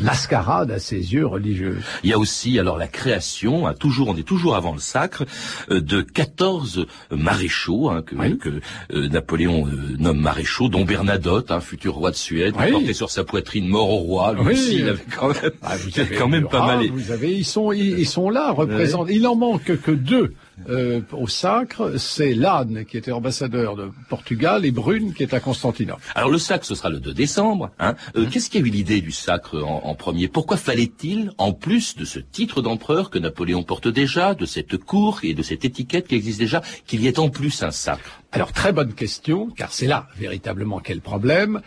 mascarade 0.00 0.70
à 0.70 0.78
ses 0.78 1.12
yeux 1.12 1.26
religieux. 1.26 1.78
Il 2.04 2.10
y 2.10 2.12
a 2.12 2.18
aussi 2.18 2.58
alors 2.58 2.78
la 2.78 2.88
création, 2.88 3.49
hein, 3.66 3.74
toujours 3.78 4.08
on 4.08 4.16
est 4.16 4.22
toujours 4.26 4.56
avant 4.56 4.72
le 4.72 4.78
sacre, 4.78 5.24
euh, 5.70 5.80
de 5.80 6.00
14 6.00 6.86
maréchaux 7.10 7.90
hein, 7.90 8.02
que, 8.02 8.14
Oui. 8.16 8.38
que, 8.38 8.48
euh, 8.94 9.08
Napoléon 9.08 9.66
euh, 9.66 9.96
nomme 9.98 10.20
maréchaux, 10.20 10.68
dont 10.68 10.84
Bernadotte, 10.84 11.50
un 11.50 11.60
futur 11.60 11.94
roi 11.94 12.10
de 12.10 12.16
Suède, 12.16 12.54
Oui. 12.58 12.70
portait 12.70 12.92
sur 12.92 13.10
sa 13.10 13.24
poitrine 13.24 13.68
mort 13.68 13.90
au 13.90 13.98
roi. 13.98 14.32
Lui 14.34 14.40
Oui. 14.46 14.52
aussi, 14.52 14.74
il 14.76 14.88
avait 14.88 15.04
quand 15.16 15.28
même, 15.28 15.52
Ah, 15.62 15.76
vous 15.76 15.88
il 15.94 16.00
avait 16.00 16.08
avez 16.10 16.16
quand 16.16 16.28
même 16.28 16.40
Murat, 16.42 16.50
pas 16.58 16.66
mal. 16.76 16.86
Vous 16.90 17.10
avez, 17.10 17.32
ils 17.36 17.44
sont, 17.44 17.72
ils, 17.72 17.98
ils 17.98 18.06
sont 18.06 18.30
là, 18.30 18.50
représentent. 18.52 19.08
Il 19.10 19.26
en 19.26 19.36
manque 19.36 19.76
que 19.82 19.90
deux. 19.90 20.34
Euh, 20.68 21.00
au 21.12 21.26
sacre, 21.26 21.98
c'est 21.98 22.34
Lannes 22.34 22.84
qui 22.84 22.96
était 22.96 23.12
ambassadeur 23.12 23.76
de 23.76 23.90
Portugal 24.08 24.64
et 24.64 24.70
Brune 24.70 25.14
qui 25.14 25.22
est 25.22 25.34
à 25.34 25.40
Constantinople. 25.40 26.02
Alors 26.14 26.30
le 26.30 26.38
sacre, 26.38 26.64
ce 26.64 26.74
sera 26.74 26.90
le 26.90 27.00
2 27.00 27.14
décembre. 27.14 27.70
Hein. 27.78 27.94
Euh, 28.16 28.26
Qu'est-ce 28.30 28.50
qui 28.50 28.58
a 28.58 28.60
eu 28.60 28.64
l'idée 28.64 29.00
du 29.00 29.12
sacre 29.12 29.62
en, 29.62 29.82
en 29.84 29.94
premier? 29.94 30.28
Pourquoi 30.28 30.56
fallait-il, 30.56 31.32
en 31.38 31.52
plus 31.52 31.96
de 31.96 32.04
ce 32.04 32.18
titre 32.18 32.62
d'empereur 32.62 33.10
que 33.10 33.18
Napoléon 33.18 33.62
porte 33.62 33.88
déjà, 33.88 34.34
de 34.34 34.46
cette 34.46 34.76
cour 34.76 35.20
et 35.22 35.34
de 35.34 35.42
cette 35.42 35.64
étiquette 35.64 36.08
qui 36.08 36.14
existe 36.14 36.38
déjà, 36.38 36.62
qu'il 36.86 37.02
y 37.02 37.06
ait 37.06 37.18
en 37.18 37.28
plus 37.30 37.62
un 37.62 37.70
sacre? 37.70 38.22
Alors 38.32 38.52
très 38.52 38.72
bonne 38.72 38.92
question, 38.94 39.48
car 39.56 39.72
c'est 39.72 39.86
là 39.86 40.08
véritablement 40.16 40.78
quel 40.78 41.00
problème. 41.00 41.60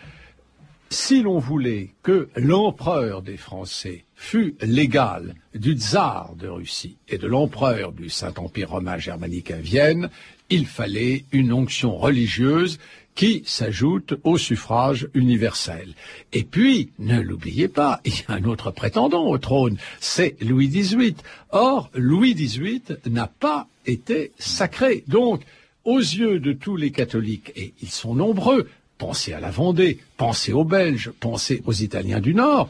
Si 0.93 1.23
l'on 1.23 1.39
voulait 1.39 1.89
que 2.03 2.29
l'empereur 2.35 3.23
des 3.23 3.35
Français 3.35 4.03
fût 4.13 4.55
l'égal 4.61 5.33
du 5.55 5.73
tsar 5.73 6.35
de 6.35 6.47
Russie 6.47 6.97
et 7.09 7.17
de 7.17 7.25
l'empereur 7.25 7.93
du 7.93 8.11
Saint-Empire 8.11 8.69
romain 8.69 8.99
germanique 8.99 9.49
à 9.49 9.57
Vienne, 9.57 10.11
il 10.51 10.67
fallait 10.67 11.25
une 11.31 11.51
onction 11.51 11.97
religieuse 11.97 12.77
qui 13.15 13.41
s'ajoute 13.43 14.13
au 14.23 14.37
suffrage 14.37 15.07
universel. 15.15 15.95
Et 16.31 16.43
puis, 16.43 16.91
ne 16.99 17.19
l'oubliez 17.19 17.69
pas, 17.69 17.99
il 18.05 18.13
y 18.13 18.23
a 18.27 18.35
un 18.35 18.43
autre 18.43 18.69
prétendant 18.69 19.25
au 19.25 19.39
trône, 19.39 19.77
c'est 19.99 20.39
Louis 20.43 20.67
XVIII. 20.67 21.15
Or, 21.49 21.89
Louis 21.95 22.35
XVIII 22.35 22.83
n'a 23.09 23.25
pas 23.25 23.67
été 23.87 24.31
sacré. 24.37 25.03
Donc, 25.07 25.41
aux 25.85 25.99
yeux 25.99 26.39
de 26.39 26.53
tous 26.53 26.77
les 26.77 26.91
catholiques, 26.91 27.51
et 27.55 27.73
ils 27.81 27.89
sont 27.89 28.13
nombreux, 28.13 28.69
pensez 28.97 29.33
à 29.33 29.39
la 29.39 29.51
Vendée, 29.51 29.99
pensez 30.17 30.53
aux 30.53 30.63
Belges, 30.63 31.11
pensez 31.19 31.61
aux 31.65 31.73
Italiens 31.73 32.19
du 32.19 32.33
Nord, 32.33 32.69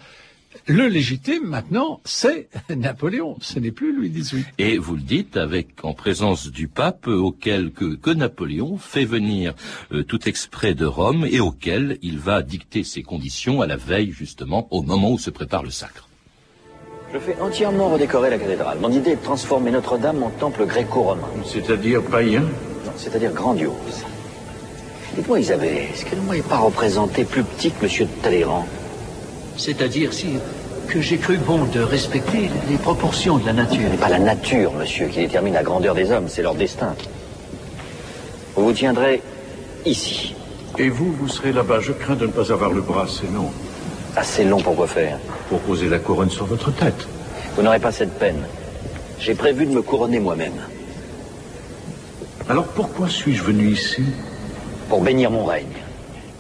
le 0.68 0.88
légitime 0.88 1.48
maintenant, 1.48 2.00
c'est 2.06 2.48
Napoléon, 2.70 3.38
ce 3.42 3.60
n'est 3.60 3.72
plus 3.72 3.96
Louis 3.96 4.10
XVIII. 4.10 4.46
Et 4.58 4.78
vous 4.78 4.96
le 4.96 5.02
dites 5.02 5.36
avec 5.36 5.84
en 5.84 5.94
présence 5.94 6.48
du 6.48 6.68
pape 6.68 7.08
auquel 7.08 7.72
que, 7.72 7.96
que 7.96 8.12
Napoléon 8.12 8.78
fait 8.78 9.06
venir 9.06 9.54
euh, 9.92 10.04
tout 10.04 10.28
exprès 10.28 10.74
de 10.74 10.86
Rome 10.86 11.26
et 11.30 11.40
auquel 11.40 11.98
il 12.02 12.20
va 12.20 12.42
dicter 12.42 12.84
ses 12.84 13.04
conditions 13.04 13.62
à 13.62 13.68
la 13.68 13.78
veille 13.78 14.12
justement 14.12 14.68
au 14.72 14.84
moment 14.84 15.12
où 15.12 15.20
se 15.20 15.30
prépare 15.30 15.64
le 15.64 15.72
sacre. 15.72 16.08
Je 17.14 17.20
fais 17.20 17.40
entièrement 17.40 17.90
redécorer 17.90 18.30
la 18.30 18.40
cathédrale. 18.40 18.80
Mon 18.80 18.92
idée 18.92 19.12
est 19.12 19.16
de 19.18 19.24
transformer 19.24 19.70
Notre-Dame 19.70 20.24
en 20.24 20.30
temple 20.30 20.66
gréco-romain. 20.66 21.30
C'est-à-dire 21.46 22.02
païen? 22.04 22.42
Non, 22.42 22.92
c'est-à-dire 22.96 23.34
grandiose. 23.34 24.06
Dites-moi, 25.16 25.40
Isabelle, 25.40 25.78
est-ce 25.94 26.06
que 26.06 26.16
ne 26.16 26.22
m'avez 26.22 26.42
pas 26.42 26.58
représenté 26.58 27.24
plus 27.24 27.44
petit 27.44 27.72
que 27.72 27.84
Monsieur 27.84 28.06
de 28.06 28.22
Talleyrand 28.22 28.66
C'est-à-dire, 29.58 30.12
si, 30.12 30.40
que 30.88 31.02
j'ai 31.02 31.18
cru 31.18 31.38
bon 31.38 31.66
de 31.66 31.82
respecter 31.82 32.50
les 32.70 32.78
proportions 32.78 33.38
de 33.38 33.46
la 33.46 33.54
nature. 33.54 33.82
Ce 33.86 33.92
n'est 33.92 33.98
pas 33.98 34.10
la 34.10 34.20
nature, 34.20 34.74
monsieur, 34.74 35.08
qui 35.08 35.20
détermine 35.20 35.54
la 35.54 35.64
grandeur 35.64 35.94
des 35.94 36.12
hommes, 36.12 36.28
c'est 36.28 36.42
leur 36.42 36.56
destin. 36.56 36.96
Vous 38.56 38.66
vous 38.66 38.74
tiendrez 38.74 39.22
ici. 39.86 40.36
Et 40.80 40.90
vous, 40.90 41.12
vous 41.12 41.28
serez 41.28 41.52
là-bas. 41.52 41.80
Je 41.80 41.92
crains 41.92 42.16
de 42.16 42.26
ne 42.26 42.32
pas 42.32 42.52
avoir 42.52 42.72
le 42.72 42.82
bras 42.82 43.04
assez 43.04 43.28
long 43.28 43.52
Assez 44.16 44.44
long 44.44 44.62
pour 44.62 44.76
quoi 44.76 44.88
faire 44.88 45.18
pour 45.50 45.60
poser 45.60 45.90
la 45.90 46.00
couronne 46.00 46.30
sur 46.30 46.46
votre 46.46 46.74
tête. 46.74 47.08
Vous 47.56 47.62
n'aurez 47.62 47.80
pas 47.80 47.92
cette 47.92 48.18
peine. 48.18 48.44
J'ai 49.20 49.36
prévu 49.36 49.66
de 49.68 49.72
me 49.72 49.82
couronner 49.82 50.20
moi-même, 50.20 50.60
Alors 52.50 52.66
pourquoi 52.66 53.08
suis-je 53.08 53.44
venu 53.44 53.72
ici? 53.72 54.04
Pour 54.90 55.02
bénir 55.02 55.32
mon 55.32 55.46
règne. 55.46 55.68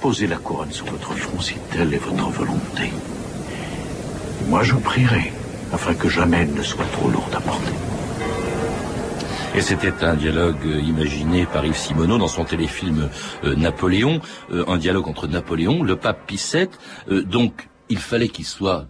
Poser 0.02 0.28
la 0.28 0.38
couronne 0.38 0.72
sur 0.72 0.86
votre 0.86 1.14
front 1.14 1.40
si 1.42 1.56
telle 1.72 1.94
est 1.94 1.98
votre 1.98 2.30
volonté. 2.30 2.92
Moi, 4.50 4.64
je 4.64 4.76
prierai 4.76 5.32
afin 5.72 5.94
que 5.94 6.10
jamais 6.10 6.42
elle 6.42 6.54
ne 6.54 6.62
soit 6.62 6.86
trop 6.92 7.10
lourde 7.10 7.34
à 7.34 7.40
porter. 7.42 7.72
Et 9.56 9.62
c'était 9.62 10.04
un 10.04 10.16
dialogue 10.16 10.58
euh, 10.66 10.82
imaginé 10.82 11.46
par 11.46 11.64
Yves 11.66 11.78
Simoneau 11.78 12.18
dans 12.18 12.28
son 12.28 12.44
téléfilm 12.44 13.10
euh, 13.44 13.56
Napoléon, 13.56 14.20
euh, 14.52 14.66
un 14.68 14.78
dialogue 14.78 15.08
entre 15.08 15.28
Napoléon, 15.28 15.84
le 15.84 15.96
pape 15.96 16.26
Pie 16.26 16.42
VII. 16.54 16.68
Euh, 17.12 17.24
donc, 17.24 17.70
il 17.90 18.00
fallait 18.00 18.30
qu'il 18.30 18.46
soit 18.46 18.88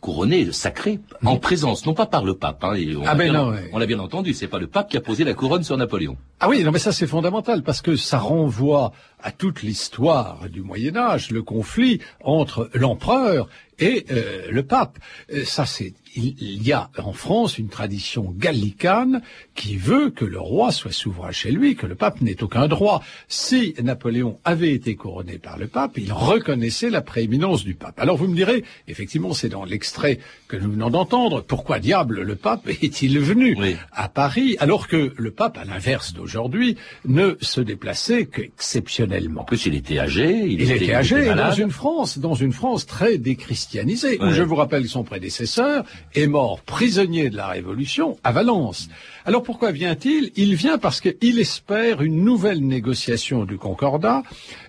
couronné, 0.00 0.50
sacré, 0.52 1.00
en 1.24 1.36
présence, 1.36 1.86
non 1.86 1.94
pas 1.94 2.06
par 2.06 2.24
le 2.24 2.34
pape. 2.34 2.62
hein, 2.64 2.74
et 2.74 2.94
on 2.96 3.02
Ah 3.02 3.06
l'a 3.06 3.14
ben 3.14 3.30
bien- 3.32 3.42
non, 3.44 3.50
ouais. 3.50 3.70
On 3.72 3.78
l'a 3.78 3.86
bien 3.86 3.98
entendu, 4.00 4.34
c'est 4.34 4.46
pas 4.48 4.58
le 4.58 4.66
pape 4.66 4.88
qui 4.90 4.96
a 4.96 5.00
posé 5.00 5.24
la 5.24 5.34
couronne 5.34 5.62
sur 5.64 5.76
Napoléon. 5.76 6.16
Ah 6.38 6.50
oui, 6.50 6.62
non 6.62 6.70
mais 6.70 6.78
ça 6.78 6.92
c'est 6.92 7.06
fondamental 7.06 7.62
parce 7.62 7.80
que 7.80 7.96
ça 7.96 8.18
renvoie 8.18 8.92
à 9.22 9.32
toute 9.32 9.62
l'histoire 9.62 10.50
du 10.50 10.60
Moyen 10.60 10.94
Âge, 10.94 11.30
le 11.30 11.42
conflit 11.42 12.00
entre 12.22 12.68
l'empereur 12.74 13.48
et 13.78 14.04
euh, 14.10 14.50
le 14.50 14.62
pape. 14.62 14.98
Euh, 15.32 15.44
ça 15.46 15.64
c'est 15.64 15.94
il 16.16 16.66
y 16.66 16.72
a 16.72 16.90
en 16.98 17.12
France 17.12 17.58
une 17.58 17.68
tradition 17.68 18.34
gallicane 18.34 19.20
qui 19.54 19.76
veut 19.76 20.10
que 20.10 20.24
le 20.24 20.40
roi 20.40 20.72
soit 20.72 20.92
souverain 20.92 21.30
chez 21.30 21.50
lui, 21.50 21.76
que 21.76 21.86
le 21.86 21.94
pape 21.94 22.22
n'ait 22.22 22.42
aucun 22.42 22.68
droit. 22.68 23.02
Si 23.28 23.74
Napoléon 23.82 24.38
avait 24.44 24.72
été 24.72 24.96
couronné 24.96 25.38
par 25.38 25.58
le 25.58 25.66
pape, 25.66 25.98
il 25.98 26.12
reconnaissait 26.12 26.88
la 26.88 27.02
prééminence 27.02 27.64
du 27.64 27.74
pape. 27.74 28.00
Alors 28.00 28.16
vous 28.16 28.28
me 28.28 28.34
direz, 28.34 28.64
effectivement, 28.88 29.34
c'est 29.34 29.50
dans 29.50 29.64
l'extrait 29.64 30.18
que 30.48 30.56
nous 30.56 30.72
venons 30.72 30.90
d'entendre, 30.90 31.42
pourquoi 31.42 31.80
diable 31.80 32.22
le 32.22 32.36
pape 32.36 32.66
est-il 32.68 33.18
venu 33.18 33.56
à 33.92 34.08
Paris 34.08 34.56
alors 34.58 34.88
que 34.88 35.12
le 35.16 35.30
pape, 35.30 35.58
à 35.58 35.64
l'inverse 35.64 36.14
d'aujourd'hui, 36.26 36.76
ne 37.06 37.36
se 37.40 37.60
déplaçait 37.60 38.26
qu'exceptionnellement. 38.26 39.42
En 39.42 39.44
plus, 39.44 39.66
il 39.66 39.74
était 39.74 40.00
âgé. 40.00 40.44
Il, 40.46 40.70
était, 40.70 40.92
âgé 40.92 41.32
dans 41.34 41.52
une 41.52 41.70
France, 41.70 42.18
dans 42.18 42.34
une 42.34 42.52
France 42.52 42.84
très 42.84 43.16
déchristianisée, 43.16 44.18
où 44.20 44.30
je 44.30 44.42
vous 44.42 44.56
rappelle 44.56 44.88
son 44.88 45.04
prédécesseur 45.04 45.84
est 46.14 46.26
mort 46.26 46.60
prisonnier 46.62 47.30
de 47.30 47.36
la 47.36 47.46
Révolution 47.46 48.18
à 48.24 48.32
Valence. 48.32 48.88
Alors 49.24 49.42
pourquoi 49.42 49.70
vient-il? 49.70 50.32
Il 50.36 50.54
vient 50.54 50.78
parce 50.78 51.00
qu'il 51.00 51.38
espère 51.38 52.02
une 52.02 52.24
nouvelle 52.24 52.64
négociation 52.64 53.44
du 53.44 53.58
Concordat. 53.58 54.22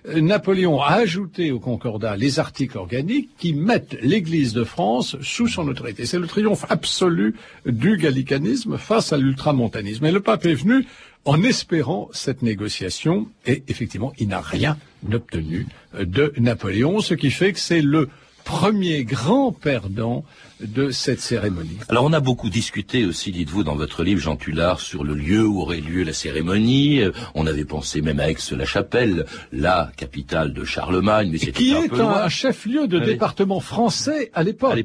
Euh, 0.08 0.20
Napoléon 0.20 0.80
a 0.80 0.94
ajouté 0.94 1.50
au 1.52 1.60
Concordat 1.60 2.16
les 2.16 2.38
articles 2.38 2.76
organiques 2.76 3.30
qui 3.38 3.54
mettent 3.54 3.96
l'Église 4.02 4.52
de 4.52 4.64
France 4.64 5.16
sous 5.22 5.48
son 5.48 5.66
autorité. 5.68 6.06
C'est 6.06 6.18
le 6.18 6.26
triomphe 6.26 6.66
absolu 6.68 7.34
du 7.66 7.96
gallicanisme 7.96 8.78
face 8.78 9.12
à 9.12 9.16
l'ultramontanisme. 9.16 10.04
Et 10.06 10.12
le 10.12 10.20
pape 10.20 10.46
est 10.46 10.54
venu 10.54 10.86
en 11.28 11.42
espérant 11.42 12.08
cette 12.12 12.40
négociation. 12.40 13.28
Et 13.46 13.62
effectivement 13.68 14.12
il 14.18 14.28
n'a 14.28 14.40
rien 14.40 14.78
obtenu 15.12 15.66
de 15.98 16.32
Napoléon, 16.38 17.00
ce 17.00 17.14
qui 17.14 17.30
fait 17.30 17.52
que 17.52 17.60
c'est 17.60 17.82
le 17.82 18.08
premier 18.44 19.04
grand 19.04 19.52
perdant 19.52 20.24
de 20.60 20.90
cette 20.90 21.20
cérémonie. 21.20 21.78
Alors 21.88 22.04
on 22.04 22.12
a 22.12 22.20
beaucoup 22.20 22.50
discuté 22.50 23.04
aussi, 23.04 23.30
dites-vous, 23.30 23.62
dans 23.62 23.76
votre 23.76 24.02
livre, 24.02 24.20
Jean 24.20 24.36
Tullard, 24.36 24.80
sur 24.80 25.04
le 25.04 25.14
lieu 25.14 25.46
où 25.46 25.60
aurait 25.60 25.80
lieu 25.80 26.02
la 26.02 26.12
cérémonie. 26.12 27.00
Euh, 27.00 27.12
on 27.34 27.46
avait 27.46 27.64
pensé 27.64 28.00
même 28.00 28.20
à 28.20 28.30
Aix-la-Chapelle, 28.30 29.26
la 29.52 29.90
capitale 29.96 30.52
de 30.52 30.64
Charlemagne, 30.64 31.30
mais 31.32 31.38
qui 31.38 31.72
est 31.72 32.00
un, 32.00 32.28
chef-lieu 32.28 32.88
de 32.88 32.98
département 32.98 33.60
français 33.60 34.30
à 34.34 34.42
l'époque. 34.42 34.78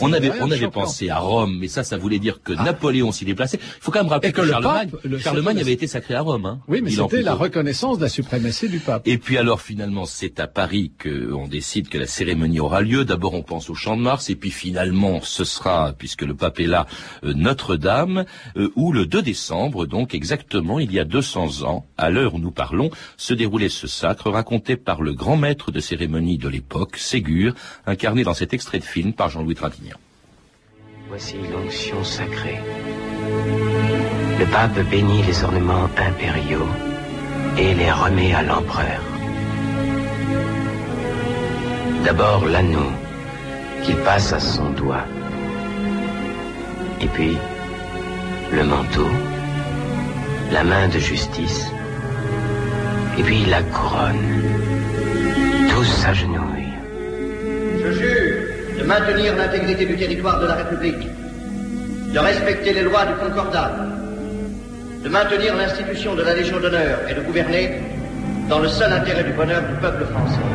On 0.00 0.12
avait, 0.12 0.32
on 0.40 0.50
avait 0.50 0.68
pensé 0.68 1.10
à 1.10 1.18
Rome, 1.18 1.56
mais 1.60 1.68
ça, 1.68 1.84
ça 1.84 1.96
voulait 1.96 2.18
dire 2.18 2.42
que 2.42 2.52
ah. 2.56 2.64
Napoléon 2.64 3.12
s'y 3.12 3.24
déplaçait. 3.24 3.58
Il 3.62 3.82
faut 3.82 3.90
quand 3.90 4.02
même 4.02 4.12
rappeler 4.12 4.32
que, 4.32 4.46
Charlemagne, 4.46 4.90
Charlemagne 5.18 5.60
avait 5.60 5.72
été 5.72 5.86
sacré 5.86 6.14
à 6.14 6.20
Rome. 6.20 6.46
Hein, 6.46 6.60
oui, 6.68 6.80
mais 6.82 6.90
c'était 6.90 7.22
la 7.22 7.34
reconnaissance 7.34 7.98
de 7.98 8.02
la 8.02 8.08
suprématie 8.08 8.68
du 8.68 8.78
pape. 8.78 9.06
Et 9.06 9.18
puis 9.18 9.38
alors 9.38 9.60
finalement, 9.60 10.04
c'est 10.04 10.40
à 10.40 10.46
Paris 10.46 10.92
qu'on 11.02 11.46
décide 11.46 11.88
que 11.88 11.98
la 11.98 12.06
cérémonie 12.06 12.60
aura 12.60 12.80
lieu. 12.80 13.04
D'abord, 13.04 13.34
on 13.34 13.42
pense 13.42 13.70
au 13.70 13.74
Champ 13.74 13.96
de 13.96 14.02
Mars, 14.02 14.30
et 14.30 14.34
puis 14.34 14.50
finalement 14.50 15.11
ce 15.20 15.44
sera, 15.44 15.92
puisque 15.92 16.22
le 16.22 16.34
pape 16.34 16.60
est 16.60 16.66
là, 16.66 16.86
euh, 17.24 17.34
Notre-Dame, 17.34 18.24
euh, 18.56 18.70
où 18.76 18.92
le 18.92 19.06
2 19.06 19.22
décembre, 19.22 19.86
donc 19.86 20.14
exactement 20.14 20.78
il 20.78 20.92
y 20.92 20.98
a 20.98 21.04
200 21.04 21.62
ans, 21.62 21.86
à 21.98 22.10
l'heure 22.10 22.34
où 22.34 22.38
nous 22.38 22.50
parlons, 22.50 22.90
se 23.16 23.34
déroulait 23.34 23.68
ce 23.68 23.86
sacre 23.86 24.30
raconté 24.30 24.76
par 24.76 25.02
le 25.02 25.12
grand 25.12 25.36
maître 25.36 25.70
de 25.70 25.80
cérémonie 25.80 26.38
de 26.38 26.48
l'époque, 26.48 26.96
Ségur, 26.96 27.54
incarné 27.86 28.22
dans 28.24 28.34
cet 28.34 28.54
extrait 28.54 28.78
de 28.78 28.84
film 28.84 29.12
par 29.12 29.28
Jean-Louis 29.28 29.54
Trintignant. 29.54 29.98
Voici 31.08 31.36
l'onction 31.52 32.02
sacrée. 32.04 32.58
Le 34.38 34.46
pape 34.50 34.88
bénit 34.90 35.22
les 35.22 35.44
ornements 35.44 35.88
impériaux 35.96 36.66
et 37.58 37.74
les 37.74 37.92
remet 37.92 38.32
à 38.34 38.42
l'empereur. 38.42 39.02
D'abord 42.04 42.46
l'anneau, 42.46 42.90
qu'il 43.84 43.96
passe 43.96 44.32
à 44.32 44.40
son 44.40 44.70
doigt. 44.70 45.04
Et 47.00 47.06
puis, 47.08 47.36
le 48.52 48.64
manteau, 48.64 49.08
la 50.52 50.62
main 50.64 50.88
de 50.88 50.98
justice, 50.98 51.72
et 53.18 53.22
puis 53.22 53.44
la 53.46 53.62
couronne. 53.62 54.42
Tous 55.70 55.84
s'agenouillent. 55.84 56.78
Je 57.84 57.92
jure 57.92 58.78
de 58.78 58.84
maintenir 58.84 59.36
l'intégrité 59.36 59.86
du 59.86 59.96
territoire 59.96 60.40
de 60.40 60.46
la 60.46 60.54
République, 60.54 61.08
de 62.12 62.18
respecter 62.18 62.72
les 62.72 62.82
lois 62.82 63.04
du 63.06 63.14
Concordat, 63.14 63.72
de 65.02 65.08
maintenir 65.08 65.56
l'institution 65.56 66.14
de 66.14 66.22
la 66.22 66.34
Légion 66.34 66.60
d'honneur 66.60 66.98
et 67.08 67.14
de 67.14 67.20
gouverner 67.20 67.80
dans 68.48 68.60
le 68.60 68.68
seul 68.68 68.92
intérêt 68.92 69.24
du 69.24 69.32
bonheur 69.32 69.62
du 69.62 69.74
peuple 69.80 70.04
français. 70.12 70.51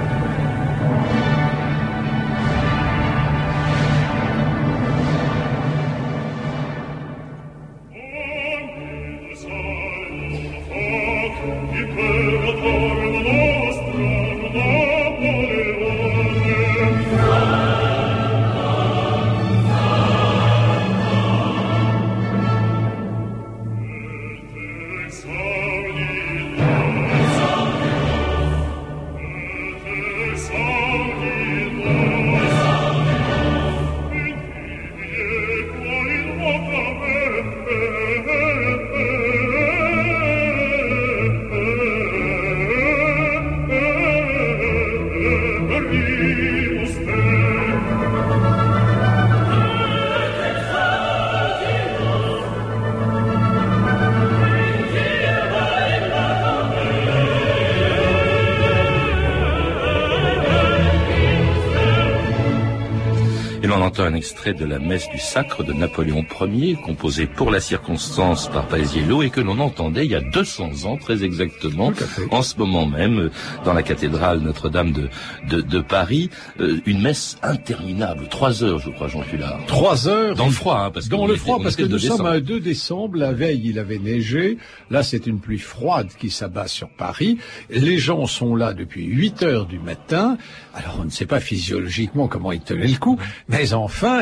Un 64.07 64.13
extrait 64.13 64.53
de 64.53 64.63
la 64.63 64.79
messe 64.79 65.09
du 65.09 65.19
sacre 65.19 65.65
de 65.65 65.73
Napoléon 65.73 66.25
Ier, 66.39 66.75
composé 66.75 67.27
pour 67.27 67.51
la 67.51 67.59
circonstance 67.59 68.47
par 68.47 68.65
Paisiello 68.67 69.21
et 69.21 69.29
que 69.29 69.41
l'on 69.41 69.59
entendait 69.59 70.05
il 70.05 70.11
y 70.11 70.15
a 70.15 70.21
200 70.21 70.85
ans 70.85 70.95
très 70.95 71.25
exactement, 71.25 71.91
en 72.31 72.41
ce 72.41 72.57
moment 72.57 72.85
même, 72.85 73.29
dans 73.65 73.73
la 73.73 73.83
cathédrale 73.83 74.39
Notre-Dame 74.39 74.93
de, 74.93 75.61
de, 75.61 75.79
Paris, 75.81 76.29
euh, 76.61 76.79
une 76.85 77.01
messe 77.01 77.37
interminable, 77.43 78.29
trois 78.29 78.63
heures 78.63 78.79
je 78.79 78.89
crois 78.91 79.09
Jean 79.09 79.23
Tullard. 79.23 79.59
Trois 79.67 80.07
heures? 80.07 80.35
Dans 80.35 80.45
le 80.45 80.51
froid, 80.51 80.79
hein, 80.85 80.91
parce 80.91 81.07
que 81.07 81.11
Dans 81.11 81.27
le 81.27 81.35
froid, 81.35 81.59
parce 81.61 81.75
que 81.75 81.83
nous 81.83 81.99
sommes 81.99 82.25
à 82.25 82.39
2 82.39 82.61
décembre, 82.61 83.17
la 83.17 83.33
veille 83.33 83.61
il 83.65 83.77
avait 83.77 83.99
neigé, 83.99 84.57
là 84.89 85.03
c'est 85.03 85.27
une 85.27 85.39
pluie 85.39 85.59
froide 85.59 86.07
qui 86.17 86.29
s'abat 86.29 86.67
sur 86.67 86.87
Paris, 86.87 87.39
les 87.69 87.97
gens 87.97 88.25
sont 88.25 88.55
là 88.55 88.71
depuis 88.71 89.03
8 89.03 89.43
heures 89.43 89.65
du 89.65 89.79
matin, 89.79 90.37
alors 90.73 90.97
on 91.01 91.03
ne 91.03 91.09
sait 91.09 91.25
pas 91.25 91.41
physiologiquement 91.41 92.29
comment 92.29 92.53
ils 92.53 92.61
tenaient 92.61 92.87
le 92.87 92.97
coup, 92.97 93.19
mais 93.49 93.73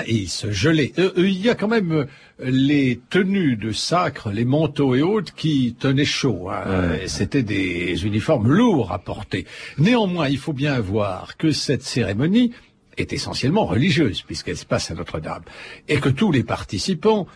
il 0.08 0.30
se 0.30 0.52
gelait. 0.52 0.94
Euh, 0.98 1.12
euh, 1.18 1.28
il 1.28 1.44
y 1.44 1.50
a 1.50 1.56
quand 1.56 1.68
même 1.68 1.92
euh, 1.92 2.06
les 2.40 3.00
tenues 3.10 3.56
de 3.56 3.72
sacre, 3.72 4.30
les 4.32 4.46
manteaux 4.46 4.96
et 4.96 5.02
autres 5.02 5.34
qui 5.34 5.76
tenaient 5.80 6.06
chaud. 6.06 6.50
Hein. 6.50 6.98
C'était 7.08 7.44
des 7.44 8.06
uniformes 8.06 8.48
lourds 8.48 8.92
à 8.92 9.00
porter. 9.00 9.46
Néanmoins, 9.78 10.28
il 10.28 10.38
faut 10.38 10.54
bien 10.54 10.80
voir 10.80 11.38
que 11.38 11.52
cette 11.52 11.84
cérémonie 11.84 12.52
est 12.98 13.14
essentiellement 13.14 13.66
religieuse, 13.66 14.22
puisqu'elle 14.22 14.58
se 14.58 14.66
passe 14.66 14.92
à 14.92 14.96
Notre-Dame, 14.96 15.44
et 15.88 16.00
que 16.00 16.10
tous 16.10 16.32
les 16.32 16.44
participants 16.44 17.28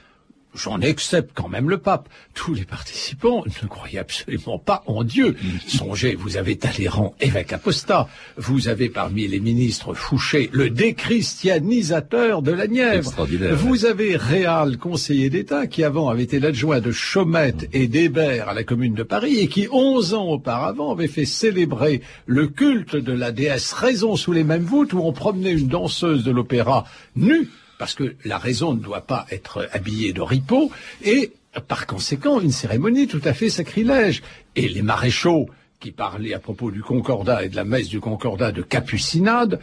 j'en 0.53 0.81
accepte 0.81 1.31
quand 1.33 1.47
même 1.47 1.69
le 1.69 1.77
pape. 1.77 2.09
Tous 2.33 2.53
les 2.53 2.65
participants 2.65 3.43
ne 3.45 3.67
croyaient 3.67 3.99
absolument 3.99 4.59
pas 4.59 4.83
en 4.87 5.03
Dieu. 5.03 5.35
Songez, 5.67 6.15
vous 6.15 6.37
avez 6.37 6.57
Talleyrand, 6.57 7.15
évêque 7.19 7.53
apostat. 7.53 8.07
Vous 8.37 8.67
avez 8.67 8.89
parmi 8.89 9.27
les 9.27 9.39
ministres 9.39 9.93
Fouché, 9.93 10.49
le 10.51 10.69
déchristianisateur 10.69 12.41
de 12.41 12.51
la 12.51 12.67
Nièvre. 12.67 13.27
Vous 13.53 13.85
avez 13.85 14.15
Réal, 14.15 14.77
conseiller 14.77 15.29
d'État, 15.29 15.67
qui 15.67 15.83
avant 15.83 16.09
avait 16.09 16.23
été 16.23 16.39
l'adjoint 16.39 16.79
de 16.79 16.91
Chaumette 16.91 17.69
et 17.73 17.87
d'Hébert 17.87 18.49
à 18.49 18.53
la 18.53 18.63
commune 18.63 18.93
de 18.93 19.03
Paris 19.03 19.39
et 19.39 19.47
qui, 19.47 19.67
onze 19.71 20.13
ans 20.13 20.27
auparavant, 20.27 20.91
avait 20.91 21.07
fait 21.07 21.25
célébrer 21.25 22.01
le 22.25 22.47
culte 22.47 22.95
de 22.95 23.13
la 23.13 23.31
déesse 23.31 23.73
Raison 23.73 24.15
sous 24.15 24.31
les 24.31 24.43
mêmes 24.43 24.63
voûtes 24.63 24.93
où 24.93 24.99
on 24.99 25.13
promenait 25.13 25.53
une 25.53 25.67
danseuse 25.67 26.23
de 26.23 26.31
l'opéra 26.31 26.85
nue 27.15 27.49
parce 27.79 27.95
que 27.95 28.15
la 28.25 28.37
raison 28.37 28.75
ne 28.75 28.79
doit 28.79 29.01
pas 29.01 29.25
être 29.31 29.67
habillée 29.71 30.13
de 30.13 30.21
ripeau, 30.21 30.69
et 31.03 31.31
par 31.67 31.87
conséquent, 31.87 32.39
une 32.39 32.51
cérémonie 32.51 33.07
tout 33.07 33.21
à 33.23 33.33
fait 33.33 33.49
sacrilège. 33.49 34.21
Et 34.55 34.67
les 34.67 34.83
maréchaux 34.83 35.49
qui 35.79 35.91
parlaient 35.91 36.33
à 36.33 36.39
propos 36.39 36.69
du 36.69 36.83
Concordat 36.83 37.43
et 37.43 37.49
de 37.49 37.55
la 37.55 37.63
messe 37.63 37.87
du 37.87 38.01
Concordat 38.01 38.51
de 38.51 38.61
Capucinade, 38.61 39.59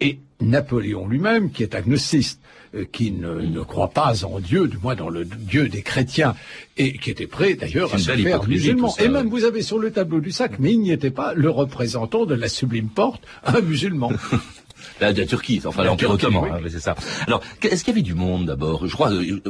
et 0.00 0.18
Napoléon 0.40 1.06
lui-même, 1.06 1.52
qui 1.52 1.62
est 1.62 1.74
agnostiste, 1.74 2.40
euh, 2.74 2.84
qui 2.90 3.12
ne, 3.12 3.34
ne, 3.34 3.60
croit 3.60 3.90
pas 3.90 4.24
en 4.24 4.40
Dieu, 4.40 4.66
du 4.66 4.78
moins 4.78 4.96
dans 4.96 5.10
le 5.10 5.24
Dieu 5.24 5.68
des 5.68 5.82
chrétiens, 5.82 6.34
et 6.76 6.98
qui 6.98 7.10
était 7.10 7.26
prêt 7.26 7.54
d'ailleurs 7.54 7.94
à 7.94 7.98
se 7.98 8.10
faire 8.10 8.42
musulman. 8.48 8.88
Ça, 8.88 9.04
et 9.04 9.08
même 9.08 9.28
vous 9.28 9.44
avez 9.44 9.62
sur 9.62 9.78
le 9.78 9.92
tableau 9.92 10.20
du 10.20 10.32
sac, 10.32 10.58
mais 10.58 10.72
il 10.72 10.80
n'y 10.80 10.90
était 10.90 11.10
pas 11.10 11.34
le 11.34 11.50
représentant 11.50 12.24
de 12.24 12.34
la 12.34 12.48
sublime 12.48 12.88
porte, 12.88 13.22
un 13.44 13.60
musulman. 13.60 14.12
La, 15.00 15.12
la 15.12 15.26
Turquie, 15.26 15.60
enfin 15.64 15.84
l'Empire 15.84 16.10
ottoman, 16.10 16.44
oui. 16.44 16.50
hein, 16.52 16.68
c'est 16.70 16.80
ça. 16.80 16.94
Alors, 17.26 17.40
est-ce 17.62 17.84
qu'il 17.84 17.92
y 17.92 17.96
avait 17.96 18.02
du 18.02 18.14
monde 18.14 18.46
d'abord? 18.46 18.86
Je 18.86 18.92
crois 18.92 19.12
euh, 19.12 19.40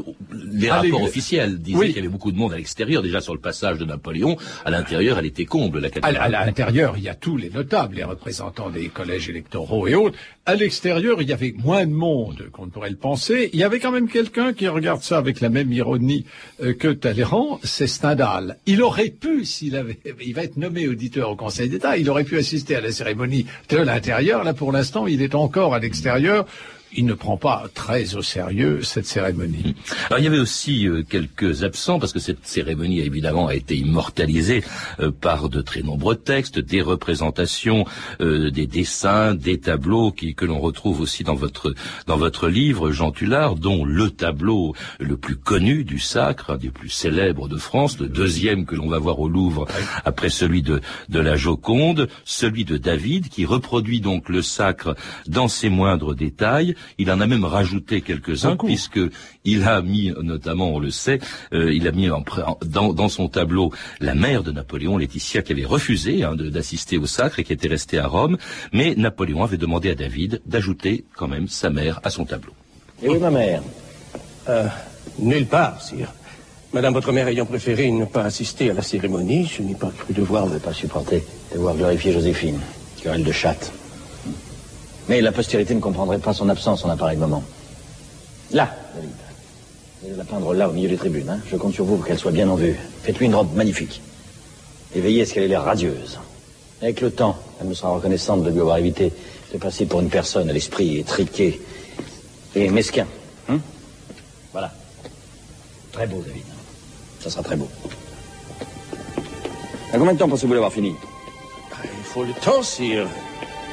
les 0.44 0.68
ah, 0.68 0.80
rapports 0.80 1.00
les... 1.00 1.06
officiels 1.06 1.58
disaient 1.58 1.78
oui. 1.78 1.86
qu'il 1.88 1.96
y 1.96 1.98
avait 2.00 2.08
beaucoup 2.08 2.32
de 2.32 2.36
monde 2.36 2.52
à 2.52 2.56
l'extérieur, 2.56 3.02
déjà 3.02 3.20
sur 3.20 3.34
le 3.34 3.40
passage 3.40 3.78
de 3.78 3.84
Napoléon. 3.84 4.36
À 4.64 4.70
l'intérieur, 4.70 5.18
elle 5.18 5.26
était 5.26 5.44
comble, 5.44 5.80
la 5.80 5.90
cathédrale. 5.90 6.34
À, 6.34 6.40
à 6.40 6.46
l'intérieur, 6.46 6.94
il 6.96 7.04
y 7.04 7.08
a 7.08 7.14
tous 7.14 7.36
les 7.36 7.50
notables, 7.50 7.96
les 7.96 8.04
représentants 8.04 8.70
des 8.70 8.88
collèges 8.88 9.28
électoraux 9.28 9.86
et 9.86 9.94
autres. 9.94 10.16
À 10.46 10.54
l'extérieur, 10.54 11.22
il 11.22 11.28
y 11.28 11.32
avait 11.32 11.54
moins 11.56 11.86
de 11.86 11.92
monde 11.92 12.48
qu'on 12.52 12.66
ne 12.66 12.70
pourrait 12.70 12.90
le 12.90 12.96
penser. 12.96 13.50
Il 13.52 13.58
y 13.58 13.64
avait 13.64 13.80
quand 13.80 13.92
même 13.92 14.08
quelqu'un 14.08 14.52
qui 14.52 14.68
regarde 14.68 15.02
ça 15.02 15.18
avec 15.18 15.40
la 15.40 15.48
même 15.48 15.72
ironie 15.72 16.26
euh, 16.62 16.74
que 16.74 16.88
Talleyrand, 16.88 17.60
c'est 17.62 17.86
Stendhal. 17.86 18.58
Il 18.66 18.82
aurait 18.82 19.10
pu, 19.10 19.44
s'il 19.44 19.76
avait, 19.76 19.98
il 20.20 20.34
va 20.34 20.44
être 20.44 20.56
nommé 20.56 20.86
auditeur 20.88 21.30
au 21.30 21.36
Conseil 21.36 21.68
d'État, 21.68 21.96
il 21.96 22.10
aurait 22.10 22.24
pu 22.24 22.36
assister 22.36 22.76
à 22.76 22.80
la 22.80 22.92
cérémonie 22.92 23.46
de 23.70 23.78
l'intérieur. 23.78 24.44
Là, 24.44 24.54
pour 24.54 24.72
l'instant, 24.72 25.06
il 25.06 25.22
est 25.22 25.34
encore 25.34 25.74
à 25.74 25.78
l'extérieur 25.78 26.46
il 26.96 27.06
ne 27.06 27.14
prend 27.14 27.36
pas 27.36 27.66
très 27.74 28.14
au 28.14 28.22
sérieux 28.22 28.82
cette 28.82 29.06
cérémonie. 29.06 29.74
Alors 30.06 30.18
il 30.18 30.24
y 30.24 30.28
avait 30.28 30.38
aussi 30.38 30.88
euh, 30.88 31.02
quelques 31.02 31.64
absents 31.64 31.98
parce 31.98 32.12
que 32.12 32.18
cette 32.18 32.46
cérémonie 32.46 33.00
évidemment 33.00 33.48
a 33.48 33.54
été 33.54 33.76
immortalisée 33.76 34.62
euh, 35.00 35.10
par 35.10 35.48
de 35.48 35.60
très 35.60 35.82
nombreux 35.82 36.16
textes, 36.16 36.58
des 36.58 36.82
représentations, 36.82 37.84
euh, 38.20 38.50
des 38.50 38.66
dessins, 38.66 39.34
des 39.34 39.58
tableaux 39.58 40.12
qui, 40.12 40.34
que 40.34 40.44
l'on 40.44 40.60
retrouve 40.60 41.00
aussi 41.00 41.24
dans 41.24 41.34
votre 41.34 41.74
dans 42.06 42.16
votre 42.16 42.48
livre 42.48 42.90
Jean 42.90 43.10
Tullard, 43.10 43.56
dont 43.56 43.84
le 43.84 44.10
tableau 44.10 44.74
le 45.00 45.16
plus 45.16 45.36
connu 45.36 45.84
du 45.84 45.98
sacre, 45.98 46.50
un 46.50 46.56
des 46.56 46.70
plus 46.70 46.90
célèbres 46.90 47.48
de 47.48 47.56
France, 47.56 47.98
le 47.98 48.08
deuxième 48.08 48.66
que 48.66 48.76
l'on 48.76 48.88
va 48.88 48.98
voir 48.98 49.20
au 49.20 49.28
Louvre 49.28 49.66
après 50.04 50.28
celui 50.28 50.62
de 50.62 50.80
de 51.08 51.20
la 51.20 51.36
Joconde, 51.36 52.08
celui 52.24 52.64
de 52.64 52.76
David 52.76 53.28
qui 53.28 53.44
reproduit 53.44 54.00
donc 54.00 54.28
le 54.28 54.42
sacre 54.42 54.94
dans 55.26 55.48
ses 55.48 55.68
moindres 55.68 56.14
détails 56.14 56.74
il 56.98 57.10
en 57.10 57.20
a 57.20 57.26
même 57.26 57.44
rajouté 57.44 58.00
quelques-uns, 58.00 58.56
puisque 58.56 59.00
il 59.44 59.64
a 59.64 59.82
mis, 59.82 60.12
notamment, 60.22 60.74
on 60.74 60.78
le 60.78 60.90
sait, 60.90 61.18
euh, 61.52 61.72
il 61.72 61.86
a 61.88 61.92
mis 61.92 62.10
en, 62.10 62.24
dans, 62.64 62.92
dans, 62.92 63.08
son 63.08 63.28
tableau 63.28 63.72
la 64.00 64.14
mère 64.14 64.42
de 64.42 64.52
Napoléon, 64.52 64.96
Laetitia, 64.96 65.42
qui 65.42 65.52
avait 65.52 65.64
refusé 65.64 66.24
hein, 66.24 66.34
d'assister 66.36 66.98
au 66.98 67.06
sacre 67.06 67.38
et 67.38 67.44
qui 67.44 67.52
était 67.52 67.68
restée 67.68 67.98
à 67.98 68.06
Rome. 68.06 68.36
Mais 68.72 68.94
Napoléon 68.96 69.42
avait 69.42 69.56
demandé 69.56 69.90
à 69.90 69.94
David 69.94 70.42
d'ajouter 70.46 71.04
quand 71.16 71.28
même 71.28 71.48
sa 71.48 71.70
mère 71.70 72.00
à 72.02 72.10
son 72.10 72.24
tableau. 72.24 72.52
Et 73.02 73.08
oui, 73.08 73.18
ma 73.18 73.30
mère 73.30 73.62
euh, 74.48 74.66
Nulle 75.18 75.46
part, 75.46 75.80
sire. 75.82 76.12
Madame, 76.72 76.92
votre 76.92 77.12
mère 77.12 77.28
ayant 77.28 77.46
préféré 77.46 77.90
ne 77.90 78.04
pas 78.04 78.24
assister 78.24 78.70
à 78.70 78.74
la 78.74 78.82
cérémonie, 78.82 79.46
je 79.46 79.62
n'ai 79.62 79.76
pas 79.76 79.92
cru 79.96 80.12
devoir... 80.12 80.46
ne 80.48 80.58
pas 80.58 80.72
supporter, 80.72 81.22
devoir 81.52 81.76
glorifier 81.76 82.12
Joséphine, 82.12 82.58
querelle 83.00 83.22
de 83.22 83.30
chatte. 83.30 83.72
Mais 85.08 85.20
la 85.20 85.32
postérité 85.32 85.74
ne 85.74 85.80
comprendrait 85.80 86.18
pas 86.18 86.32
son 86.32 86.48
absence 86.48 86.84
en 86.84 86.90
un 86.90 86.96
pareil 86.96 87.18
moment. 87.18 87.42
Là, 88.52 88.74
David. 88.94 89.10
Vous 90.00 90.08
allez 90.08 90.16
la 90.16 90.24
peindre 90.24 90.54
là, 90.54 90.68
au 90.68 90.72
milieu 90.72 90.88
des 90.88 90.96
tribunes. 90.96 91.28
Hein. 91.30 91.40
Je 91.50 91.56
compte 91.56 91.74
sur 91.74 91.84
vous 91.84 91.96
pour 91.96 92.06
qu'elle 92.06 92.18
soit 92.18 92.30
bien 92.30 92.48
en 92.48 92.56
vue. 92.56 92.78
Faites-lui 93.02 93.26
une 93.26 93.34
robe 93.34 93.54
magnifique. 93.54 94.02
Et 94.94 95.00
veillez 95.00 95.22
à 95.22 95.26
ce 95.26 95.34
qu'elle 95.34 95.44
ait 95.44 95.48
l'air 95.48 95.64
radieuse. 95.64 96.18
Avec 96.82 97.00
le 97.00 97.10
temps, 97.10 97.36
elle 97.60 97.68
me 97.68 97.74
sera 97.74 97.90
reconnaissante 97.90 98.42
de 98.42 98.50
lui 98.50 98.60
avoir 98.60 98.76
évité 98.76 99.12
de 99.52 99.58
passer 99.58 99.86
pour 99.86 100.00
une 100.00 100.10
personne 100.10 100.50
à 100.50 100.52
l'esprit 100.52 100.98
étriqué 100.98 101.60
et 102.54 102.68
mesquin. 102.68 103.06
Hein 103.48 103.58
voilà. 104.52 104.72
Très 105.92 106.06
beau, 106.06 106.22
David. 106.26 106.44
Ça 107.20 107.30
sera 107.30 107.42
très 107.42 107.56
beau. 107.56 107.68
À 109.92 109.98
combien 109.98 110.12
de 110.12 110.18
temps 110.18 110.28
pensez-vous 110.28 110.52
l'avoir 110.52 110.72
fini? 110.72 110.94
Il 111.82 112.04
faut 112.04 112.24
le 112.24 112.32
temps, 112.34 112.62
sire. 112.62 113.06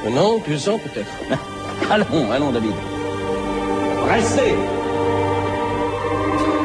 Un 0.06 0.18
an, 0.18 0.42
deux 0.48 0.70
ans 0.70 0.80
peut-être. 0.80 1.12
Allons, 1.90 2.32
allons, 2.32 2.52
David. 2.52 2.74
Restez 4.08 4.56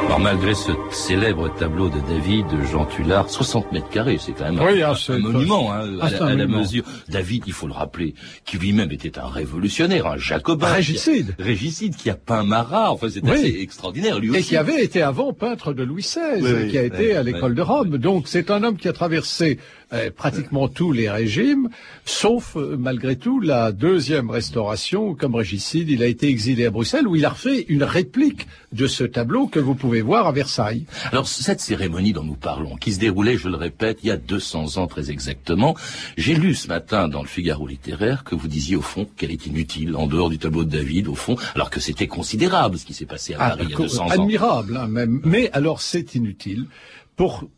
alors 0.06 0.20
malgré 0.20 0.54
ce 0.54 0.70
célèbre 0.92 1.52
tableau 1.52 1.88
de 1.88 1.98
David, 2.08 2.46
de 2.46 2.64
Jean 2.64 2.86
Tullard, 2.86 3.28
60 3.28 3.72
mètres 3.72 3.88
carrés, 3.88 4.18
c'est 4.20 4.32
quand 4.32 4.44
même 4.44 4.60
oui, 4.64 4.80
un, 4.80 4.92
un, 4.92 5.14
un, 5.14 5.18
monument 5.18 5.72
hein, 5.72 5.98
à, 6.00 6.10
la, 6.10 6.24
à 6.26 6.34
la, 6.34 6.46
mesure. 6.46 6.84
David, 7.08 7.42
il 7.48 7.52
faut 7.52 7.66
le 7.66 7.72
rappeler, 7.72 8.14
qui 8.44 8.56
lui-même 8.56 8.92
était 8.92 9.18
un 9.18 9.26
révolutionnaire, 9.26 10.06
un 10.06 10.16
jacobin, 10.16 10.68
régicide, 10.68 11.34
qui 11.34 11.42
a, 11.42 11.44
régicide, 11.44 11.96
qui 11.96 12.08
a 12.08 12.14
peint 12.14 12.44
Marat. 12.44 12.92
Enfin, 12.92 13.08
c'est 13.10 13.22
oui. 13.24 13.30
assez 13.30 13.56
extraordinaire 13.60 14.20
lui 14.20 14.30
aussi. 14.30 14.38
Et 14.38 14.42
qui 14.42 14.56
avait 14.56 14.82
été 14.82 15.02
avant 15.02 15.32
peintre 15.32 15.72
de 15.72 15.82
Louis 15.82 16.02
XVI, 16.02 16.40
oui, 16.40 16.70
qui 16.70 16.78
a 16.78 16.84
été 16.84 17.16
à 17.16 17.24
l'école 17.24 17.56
de 17.56 17.62
Rome. 17.62 17.98
Donc 17.98 18.28
c'est 18.28 18.52
un 18.52 18.62
homme 18.62 18.76
qui 18.76 18.86
a 18.86 18.92
traversé 18.92 19.58
euh, 19.92 20.10
pratiquement 20.10 20.66
tous 20.66 20.90
les 20.90 21.08
régimes, 21.08 21.68
sauf 22.04 22.56
euh, 22.56 22.76
malgré 22.76 23.14
tout 23.14 23.38
la 23.38 23.70
deuxième 23.70 24.30
restauration, 24.30 25.14
comme 25.14 25.36
régicide, 25.36 25.88
il 25.88 26.02
a 26.02 26.06
été 26.06 26.28
exilé 26.28 26.66
à 26.66 26.70
Bruxelles 26.70 27.06
où 27.06 27.14
il 27.14 27.24
a 27.24 27.28
refait 27.28 27.66
une 27.68 27.84
réplique 27.84 28.48
de 28.72 28.88
ce 28.88 29.04
tableau 29.04 29.46
que 29.46 29.60
vous 29.60 29.76
pouvez 29.76 30.02
voir 30.02 30.26
à 30.26 30.32
Versailles. 30.32 30.86
Alors 31.12 31.28
cette 31.28 31.60
cérémonie 31.60 32.12
dont 32.12 32.24
nous 32.24 32.34
parlons, 32.34 32.74
qui 32.74 32.92
se 32.92 32.98
déroulait, 32.98 33.36
je 33.36 33.48
le 33.48 33.54
répète, 33.54 34.00
il 34.02 34.08
y 34.08 34.10
a 34.10 34.16
200 34.16 34.76
ans 34.78 34.88
très 34.88 35.12
exactement, 35.12 35.76
j'ai 36.16 36.34
lu 36.34 36.56
ce 36.56 36.66
matin 36.66 37.06
dans 37.06 37.22
le 37.22 37.28
Figaro 37.28 37.68
littéraire 37.68 38.24
que 38.24 38.34
vous 38.34 38.48
disiez 38.48 38.74
au 38.74 38.82
fond 38.82 39.06
qu'elle 39.16 39.30
est 39.30 39.46
inutile 39.46 39.94
en 39.94 40.08
dehors 40.08 40.30
du 40.30 40.38
tableau 40.38 40.64
de 40.64 40.70
David, 40.70 41.06
au 41.06 41.14
fond, 41.14 41.36
alors 41.54 41.70
que 41.70 41.78
c'était 41.78 42.08
considérable 42.08 42.76
ce 42.76 42.86
qui 42.86 42.92
s'est 42.92 43.06
passé 43.06 43.34
à 43.34 43.38
ah, 43.38 43.48
Paris 43.50 43.66
il 43.66 43.70
y 43.70 43.74
a 43.74 43.78
200 43.78 44.04
ans. 44.04 44.08
Admirable, 44.08 44.76
hein, 44.76 44.88
même. 44.88 45.20
Mais 45.24 45.48
alors 45.52 45.80
c'est 45.80 46.16
inutile 46.16 46.66
pour 47.14 47.48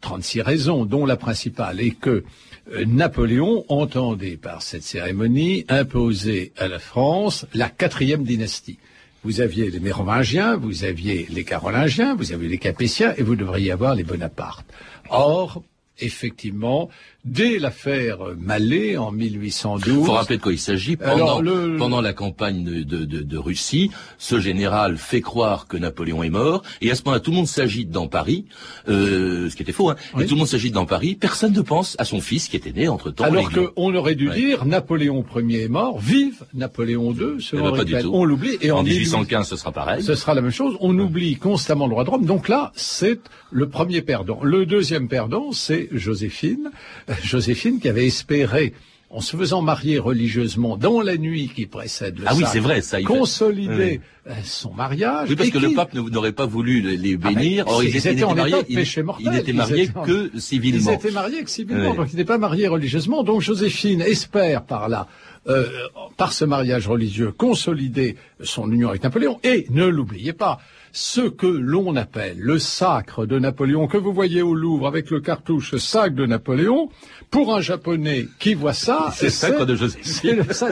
36 0.00 0.42
raisons, 0.42 0.84
dont 0.84 1.06
la 1.06 1.16
principale 1.16 1.80
est 1.80 1.98
que 1.98 2.24
euh, 2.72 2.84
Napoléon 2.86 3.64
entendait 3.68 4.36
par 4.36 4.62
cette 4.62 4.82
cérémonie 4.82 5.64
imposer 5.68 6.52
à 6.56 6.68
la 6.68 6.78
France 6.78 7.46
la 7.54 7.68
quatrième 7.68 8.24
dynastie. 8.24 8.78
Vous 9.22 9.40
aviez 9.40 9.70
les 9.70 9.80
Mérovingiens, 9.80 10.56
vous 10.56 10.84
aviez 10.84 11.26
les 11.30 11.44
Carolingiens, 11.44 12.14
vous 12.14 12.32
aviez 12.32 12.48
les 12.48 12.58
Capétiens 12.58 13.14
et 13.16 13.22
vous 13.22 13.36
devriez 13.36 13.72
avoir 13.72 13.94
les 13.94 14.04
Bonaparte. 14.04 14.66
Or, 15.08 15.62
effectivement, 15.98 16.90
dès 17.24 17.58
l'affaire 17.58 18.18
Mallet 18.38 18.96
en 18.96 19.10
1812. 19.10 19.96
Il 20.00 20.06
faut 20.06 20.12
rappeler 20.12 20.36
de 20.36 20.42
quoi 20.42 20.52
il 20.52 20.58
s'agit? 20.58 20.96
Pendant, 20.96 21.40
le... 21.40 21.76
pendant 21.76 22.00
la 22.00 22.12
campagne 22.12 22.64
de, 22.64 22.82
de, 22.82 23.04
de, 23.04 23.20
de, 23.20 23.38
Russie, 23.38 23.90
ce 24.18 24.40
général 24.40 24.96
fait 24.96 25.20
croire 25.20 25.66
que 25.66 25.76
Napoléon 25.76 26.22
est 26.22 26.30
mort, 26.30 26.62
et 26.80 26.90
à 26.90 26.94
ce 26.94 27.02
moment-là, 27.04 27.20
tout 27.20 27.30
le 27.30 27.36
monde 27.36 27.46
s'agite 27.46 27.90
dans 27.90 28.06
Paris, 28.06 28.46
euh, 28.88 29.48
ce 29.50 29.56
qui 29.56 29.62
était 29.62 29.72
faux, 29.72 29.90
hein, 29.90 29.96
oui. 30.14 30.24
et 30.24 30.26
tout 30.26 30.34
le 30.34 30.38
monde 30.38 30.48
s'agite 30.48 30.74
dans 30.74 30.86
Paris, 30.86 31.14
personne 31.14 31.52
ne 31.52 31.62
pense 31.62 31.96
à 31.98 32.04
son 32.04 32.20
fils 32.20 32.48
qui 32.48 32.56
était 32.56 32.72
né 32.72 32.88
entre-temps. 32.88 33.24
Alors 33.24 33.50
qu'on 33.50 33.94
aurait 33.94 34.14
dû 34.14 34.28
ouais. 34.28 34.36
dire 34.36 34.64
Napoléon 34.64 35.24
Ier 35.36 35.62
est 35.62 35.68
mort, 35.68 35.98
vive 35.98 36.44
Napoléon 36.54 37.12
II, 37.12 37.40
selon 37.40 37.74
eh 37.76 37.84
ben, 37.84 38.06
On 38.12 38.24
l'oublie. 38.24 38.58
Et 38.60 38.70
en, 38.70 38.78
en 38.78 38.82
1815, 38.82 39.48
ce 39.48 39.56
sera 39.56 39.72
pareil. 39.72 40.02
Ce 40.02 40.14
sera 40.14 40.34
la 40.34 40.40
même 40.40 40.50
chose. 40.50 40.76
On 40.80 40.98
oublie 40.98 41.36
constamment 41.36 41.86
le 41.86 41.90
droit 41.90 42.04
de 42.04 42.10
Rome. 42.10 42.24
Donc 42.24 42.48
là, 42.48 42.72
c'est 42.74 43.20
le 43.50 43.68
premier 43.68 44.02
perdant. 44.02 44.40
Le 44.42 44.66
deuxième 44.66 45.08
perdant, 45.08 45.52
c'est 45.52 45.88
Joséphine. 45.92 46.70
Joséphine 47.22 47.80
qui 47.80 47.88
avait 47.88 48.06
espéré 48.06 48.74
en 49.14 49.20
se 49.20 49.36
faisant 49.36 49.62
marier 49.62 50.00
religieusement 50.00 50.76
dans 50.76 51.00
la 51.00 51.16
nuit 51.16 51.48
qui 51.54 51.66
précède 51.66 52.18
le 52.18 52.24
ah 52.26 52.34
oui, 52.34 52.42
c'est 52.50 52.58
vrai, 52.58 52.80
ça, 52.80 52.98
il 52.98 53.06
consolider 53.06 54.00
oui. 54.26 54.34
son 54.42 54.72
mariage. 54.72 55.28
Oui, 55.30 55.36
parce 55.36 55.50
que 55.50 55.58
qui... 55.58 55.66
le 55.66 55.74
pape 55.74 55.94
n'aurait 55.94 56.32
pas 56.32 56.46
voulu 56.46 56.80
les 56.80 57.16
bénir. 57.16 57.64
Ah, 57.68 57.74
Or, 57.74 57.84
ils, 57.84 57.90
ils, 57.90 57.96
étaient, 58.08 58.24
en 58.24 58.34
mariés, 58.34 58.56
il, 58.68 58.74
péché 58.74 59.04
mortel. 59.04 59.26
Ils 59.32 59.38
étaient 59.38 59.52
mariés 59.52 59.84
ils 59.84 59.92
que 59.92 60.26
étaient, 60.26 60.40
civilement. 60.40 60.90
Ils 60.90 60.94
étaient 60.94 61.10
mariés 61.12 61.44
que 61.44 61.50
civilement, 61.50 61.90
oui. 61.92 61.96
donc 61.96 62.08
ils 62.12 62.16
n'étaient 62.16 62.26
pas 62.26 62.38
mariés 62.38 62.66
religieusement. 62.66 63.22
Donc 63.22 63.40
Joséphine 63.40 64.00
espère 64.00 64.64
par 64.64 64.88
là, 64.88 65.06
euh, 65.46 65.68
par 66.16 66.32
ce 66.32 66.44
mariage 66.44 66.88
religieux, 66.88 67.30
consolider 67.30 68.16
son 68.42 68.68
union 68.72 68.88
avec 68.88 69.04
Napoléon. 69.04 69.38
Et 69.44 69.66
ne 69.70 69.86
l'oubliez 69.86 70.32
pas, 70.32 70.58
ce 70.94 71.22
que 71.22 71.48
l'on 71.48 71.96
appelle 71.96 72.36
le 72.38 72.60
sacre 72.60 73.26
de 73.26 73.40
Napoléon, 73.40 73.88
que 73.88 73.96
vous 73.96 74.12
voyez 74.12 74.42
au 74.42 74.54
Louvre 74.54 74.86
avec 74.86 75.10
le 75.10 75.20
cartouche 75.20 75.74
sac 75.76 76.14
de 76.14 76.24
Napoléon, 76.24 76.88
pour 77.32 77.52
un 77.52 77.60
japonais 77.60 78.28
qui 78.38 78.54
voit 78.54 78.74
ça, 78.74 79.10
c'est 79.12 79.26
le 79.26 79.30
sacre 79.32 79.66
de 79.66 79.74
Joséphine. 79.74 80.44
C'est 80.52 80.68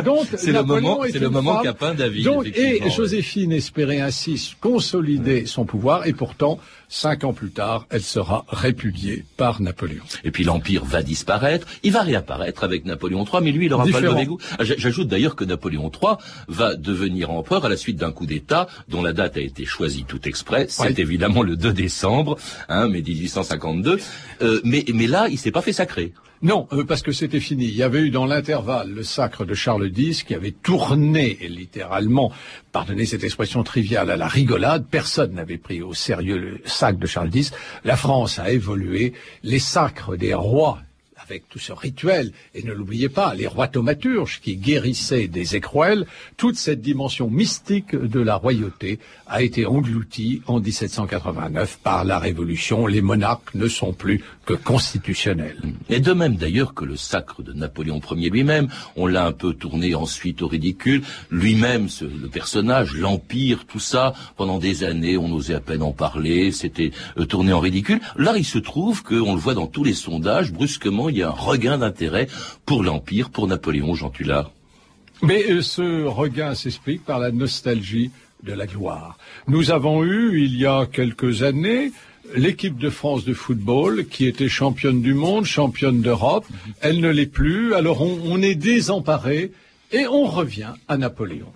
le 0.53 0.63
moment, 0.63 1.01
c'est 1.11 1.19
le 1.19 1.29
moment 1.29 1.61
qu'a 1.61 1.75
peint 1.75 1.95
David. 1.95 2.25
Donc, 2.25 2.47
et 2.47 2.89
Joséphine 2.89 3.51
espérait 3.51 4.01
ainsi 4.01 4.55
consolider 4.61 5.45
son 5.47 5.65
pouvoir, 5.65 6.07
et 6.07 6.13
pourtant, 6.13 6.61
cinq 6.89 7.25
ans 7.25 7.33
plus 7.33 7.51
tard, 7.51 7.87
elle 7.91 8.03
sera 8.03 8.45
répudiée 8.49 9.25
par 9.37 9.61
Napoléon. 9.61 10.05
Et 10.23 10.31
puis 10.31 10.45
l'empire 10.45 10.85
va 10.85 11.03
disparaître, 11.03 11.67
il 11.83 11.91
va 11.91 12.03
réapparaître 12.03 12.63
avec 12.63 12.85
Napoléon 12.85 13.25
III, 13.25 13.43
mais 13.43 13.51
lui, 13.51 13.67
il 13.67 13.75
aura 13.75 13.85
Différent. 13.85 14.03
pas 14.03 14.07
le 14.07 14.13
mauvais 14.13 14.27
goût. 14.27 14.39
J'ajoute 14.61 15.09
d'ailleurs 15.09 15.35
que 15.35 15.45
Napoléon 15.45 15.91
III 15.91 16.15
va 16.47 16.77
devenir 16.77 17.33
empereur 17.33 17.65
à 17.65 17.69
la 17.69 17.77
suite 17.77 17.97
d'un 17.97 18.13
coup 18.13 18.27
d'État 18.27 18.69
dont 18.89 19.03
la 19.03 19.13
date 19.13 19.37
a 19.37 19.41
été 19.41 19.65
choisie 19.65 20.05
tout 20.13 20.29
exprès, 20.29 20.67
c'est 20.69 20.99
évidemment 20.99 21.43
le 21.43 21.57
2 21.57 21.73
décembre, 21.73 22.37
hein, 22.69 22.87
mais 22.87 23.01
1852. 23.01 23.99
Euh, 24.43 24.61
mais, 24.63 24.85
mais 24.93 25.07
là, 25.07 25.29
il 25.31 25.39
s'est 25.39 25.51
pas 25.51 25.63
fait 25.63 25.73
sacrer. 25.73 26.13
Non, 26.43 26.69
euh, 26.73 26.85
parce 26.85 27.01
que 27.01 27.13
c'était 27.13 27.41
fini. 27.41 27.65
Il 27.65 27.75
y 27.75 27.83
avait 27.83 28.01
eu 28.01 28.11
dans 28.11 28.27
l'intervalle 28.27 28.91
le 28.91 29.05
sacre 29.05 29.47
de 29.47 29.55
Charles 29.55 29.91
X 29.97 30.23
qui 30.23 30.35
avait 30.35 30.51
tourné 30.51 31.39
littéralement, 31.49 32.31
pardonnez 32.73 33.07
cette 33.07 33.25
expression 33.25 33.63
triviale, 33.63 34.11
à 34.11 34.17
la 34.19 34.29
rigolade. 34.29 34.85
Personne 34.91 35.33
n'avait 35.33 35.57
pris 35.57 35.81
au 35.81 35.95
sérieux 35.95 36.37
le 36.37 36.61
sacre 36.67 36.99
de 36.99 37.07
Charles 37.07 37.35
X. 37.35 37.53
La 37.83 37.97
France 37.97 38.39
a 38.39 38.51
évolué. 38.51 39.15
Les 39.43 39.61
sacres 39.61 40.17
des 40.17 40.35
rois 40.35 40.79
avec 41.33 41.49
tout 41.49 41.59
ce 41.59 41.73
rituel, 41.73 42.33
et 42.55 42.63
ne 42.63 42.73
l'oubliez 42.73 43.09
pas, 43.09 43.35
les 43.35 43.47
rois 43.47 43.67
thaumaturges 43.67 44.41
qui 44.43 44.57
guérissaient 44.57 45.29
des 45.29 45.57
écrouelles, 45.57 46.07
toute 46.37 46.57
cette 46.57 46.83
dimension 46.83 47.31
mystique 47.31 47.97
de 47.97 48.21
la 48.21 48.37
royauté 48.37 48.99
a 49.27 49.43
été 49.43 49.65
engloutie 49.65 50.43
en 50.47 50.61
1789 50.61 51.79
par 51.83 52.05
la 52.05 52.19
Révolution. 52.19 52.87
Les 52.87 53.01
monarques 53.01 53.55
ne 53.55 53.67
sont 53.67 53.95
plus 53.95 54.23
que 54.45 54.53
constitutionnels. 54.53 55.57
Et 55.89 56.01
de 56.01 56.13
même 56.13 56.37
d'ailleurs 56.37 56.75
que 56.75 56.85
le 56.85 56.97
sacre 56.97 57.43
de 57.43 57.55
Napoléon 57.55 58.01
Ier 58.11 58.29
lui-même, 58.29 58.69
on 58.97 59.07
l'a 59.07 59.25
un 59.27 59.33
peu 59.33 59.55
tourné 59.55 59.95
ensuite 59.95 60.43
au 60.43 60.49
ridicule. 60.49 61.03
Lui-même, 61.31 61.89
le 62.03 62.29
personnage, 62.29 62.95
l'empire, 62.95 63.65
tout 63.67 63.81
ça, 63.81 64.13
pendant 64.37 64.59
des 64.59 64.85
années, 64.85 65.17
on 65.17 65.29
n'osait 65.29 65.55
à 65.55 65.61
peine 65.61 65.83
en 65.83 65.93
parler, 65.93 66.53
c'était 66.53 66.91
euh, 67.17 67.25
tourné 67.25 67.55
en 67.55 67.61
ridicule. 67.61 68.01
Là, 68.17 68.35
il 68.37 68.45
se 68.45 68.59
trouve 68.59 69.03
qu'on 69.03 69.35
le 69.35 69.41
voit 69.41 69.55
dans 69.55 69.67
tous 69.67 69.85
les 69.85 69.95
sondages, 69.95 70.53
brusquement, 70.53 71.09
il 71.09 71.19
y 71.19 71.22
a 71.22 71.22
un 71.23 71.31
regain 71.31 71.79
d'intérêt 71.79 72.29
pour 72.67 72.83
l'Empire, 72.83 73.31
pour 73.31 73.47
Napoléon, 73.47 73.95
Jean 73.95 74.11
Tullard. 74.11 74.51
Mais 75.23 75.51
euh, 75.51 75.63
ce 75.63 76.05
regain 76.05 76.55
s'explique 76.55 77.05
par 77.05 77.19
la 77.19 77.31
nostalgie 77.31 78.11
de 78.43 78.53
la 78.53 78.67
gloire. 78.67 79.19
Nous 79.47 79.71
avons 79.71 80.03
eu, 80.03 80.43
il 80.43 80.57
y 80.57 80.67
a 80.67 80.87
quelques 80.87 81.43
années, 81.43 81.93
l'équipe 82.35 82.77
de 82.77 82.91
France 82.91 83.25
de 83.25 83.35
football 83.35 84.07
qui 84.07 84.27
était 84.27 84.49
championne 84.49 85.01
du 85.01 85.15
monde, 85.15 85.45
championne 85.45 86.01
d'Europe. 86.01 86.45
Elle 86.81 87.01
ne 87.01 87.11
l'est 87.11 87.27
plus, 87.27 87.75
alors 87.75 88.03
on, 88.03 88.19
on 88.25 88.43
est 88.43 88.57
désemparé 88.57 89.53
et 89.93 90.07
on 90.07 90.25
revient 90.25 90.73
à 90.89 90.97
Napoléon. 90.97 91.47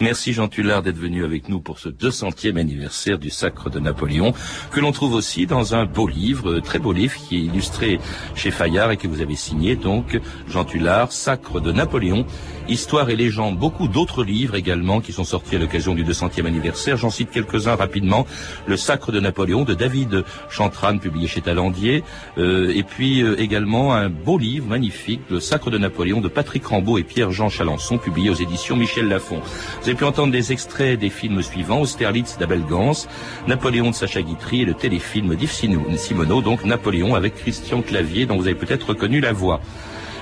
Merci 0.00 0.32
Jean 0.32 0.48
Tullard 0.48 0.82
d'être 0.82 0.96
venu 0.96 1.24
avec 1.24 1.48
nous 1.48 1.60
pour 1.60 1.78
ce 1.78 1.88
200e 1.88 2.56
anniversaire 2.56 3.18
du 3.18 3.30
sacre 3.30 3.68
de 3.68 3.80
Napoléon, 3.80 4.32
que 4.70 4.80
l'on 4.80 4.92
trouve 4.92 5.14
aussi 5.14 5.46
dans 5.46 5.74
un 5.74 5.84
beau 5.84 6.06
livre, 6.06 6.60
très 6.60 6.78
beau 6.78 6.92
livre, 6.92 7.14
qui 7.16 7.36
est 7.36 7.40
illustré 7.40 7.98
chez 8.34 8.50
Fayard 8.50 8.92
et 8.92 8.96
que 8.96 9.08
vous 9.08 9.20
avez 9.20 9.36
signé 9.36 9.76
donc, 9.76 10.20
Jean 10.48 10.64
Tullard, 10.64 11.12
Sacre 11.12 11.60
de 11.60 11.72
Napoléon, 11.72 12.26
Histoire 12.70 13.10
et 13.10 13.16
légende, 13.16 13.58
beaucoup 13.58 13.88
d'autres 13.88 14.22
livres 14.22 14.54
également 14.54 15.00
qui 15.00 15.12
sont 15.12 15.24
sortis 15.24 15.56
à 15.56 15.58
l'occasion 15.58 15.92
du 15.92 16.04
200e 16.04 16.46
anniversaire. 16.46 16.96
J'en 16.96 17.10
cite 17.10 17.32
quelques-uns 17.32 17.74
rapidement. 17.74 18.28
Le 18.68 18.76
Sacre 18.76 19.10
de 19.10 19.18
Napoléon 19.18 19.64
de 19.64 19.74
David 19.74 20.24
Chantran, 20.48 20.98
publié 20.98 21.26
chez 21.26 21.40
Talandier. 21.40 22.04
Euh, 22.38 22.72
et 22.72 22.84
puis 22.84 23.22
euh, 23.22 23.40
également 23.40 23.92
un 23.94 24.08
beau 24.08 24.38
livre 24.38 24.68
magnifique, 24.68 25.20
Le 25.30 25.40
Sacre 25.40 25.70
de 25.70 25.78
Napoléon 25.78 26.20
de 26.20 26.28
Patrick 26.28 26.64
Rambaud 26.64 26.98
et 26.98 27.02
Pierre-Jean 27.02 27.48
Chalençon, 27.48 27.79
publié 27.98 28.30
aux 28.30 28.34
éditions 28.34 28.76
Michel 28.76 29.08
Lafon. 29.08 29.40
Vous 29.40 29.88
avez 29.88 29.94
pu 29.94 30.04
entendre 30.04 30.32
des 30.32 30.52
extraits 30.52 30.98
des 30.98 31.10
films 31.10 31.42
suivants, 31.42 31.80
Austerlitz 31.80 32.38
d'Abel 32.38 32.62
Gans, 32.62 33.06
Napoléon 33.46 33.90
de 33.90 33.94
Sacha 33.94 34.22
Guitry 34.22 34.62
et 34.62 34.64
le 34.64 34.74
téléfilm 34.74 35.34
d'Yves 35.34 35.52
Simoneau, 35.96 36.42
donc 36.42 36.64
Napoléon 36.64 37.14
avec 37.14 37.34
Christian 37.34 37.82
Clavier, 37.82 38.26
dont 38.26 38.36
vous 38.36 38.46
avez 38.46 38.54
peut-être 38.54 38.90
reconnu 38.90 39.20
la 39.20 39.32
voix. 39.32 39.60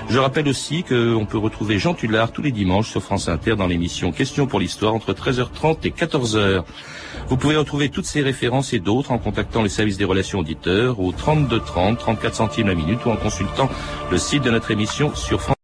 Je 0.09 0.17
rappelle 0.17 0.47
aussi 0.47 0.83
qu'on 0.83 1.27
peut 1.29 1.37
retrouver 1.37 1.77
Jean 1.77 1.93
Tullard 1.93 2.31
tous 2.31 2.41
les 2.41 2.51
dimanches 2.51 2.89
sur 2.89 3.03
France 3.03 3.29
Inter 3.29 3.55
dans 3.55 3.67
l'émission 3.67 4.11
Questions 4.11 4.47
pour 4.47 4.59
l'Histoire 4.59 4.95
entre 4.95 5.13
13h30 5.13 5.77
et 5.83 5.91
14h. 5.91 6.63
Vous 7.27 7.37
pouvez 7.37 7.55
retrouver 7.55 7.89
toutes 7.89 8.07
ces 8.07 8.21
références 8.21 8.73
et 8.73 8.79
d'autres 8.79 9.11
en 9.11 9.19
contactant 9.19 9.61
les 9.61 9.69
services 9.69 9.97
des 9.97 10.05
relations 10.05 10.39
auditeurs 10.39 10.99
au 10.99 11.11
32 11.11 11.59
30, 11.59 11.99
34 11.99 12.33
centimes 12.33 12.67
la 12.69 12.75
minute 12.75 13.05
ou 13.05 13.11
en 13.11 13.17
consultant 13.17 13.69
le 14.09 14.17
site 14.17 14.43
de 14.43 14.49
notre 14.49 14.71
émission 14.71 15.13
sur 15.13 15.41
France 15.41 15.58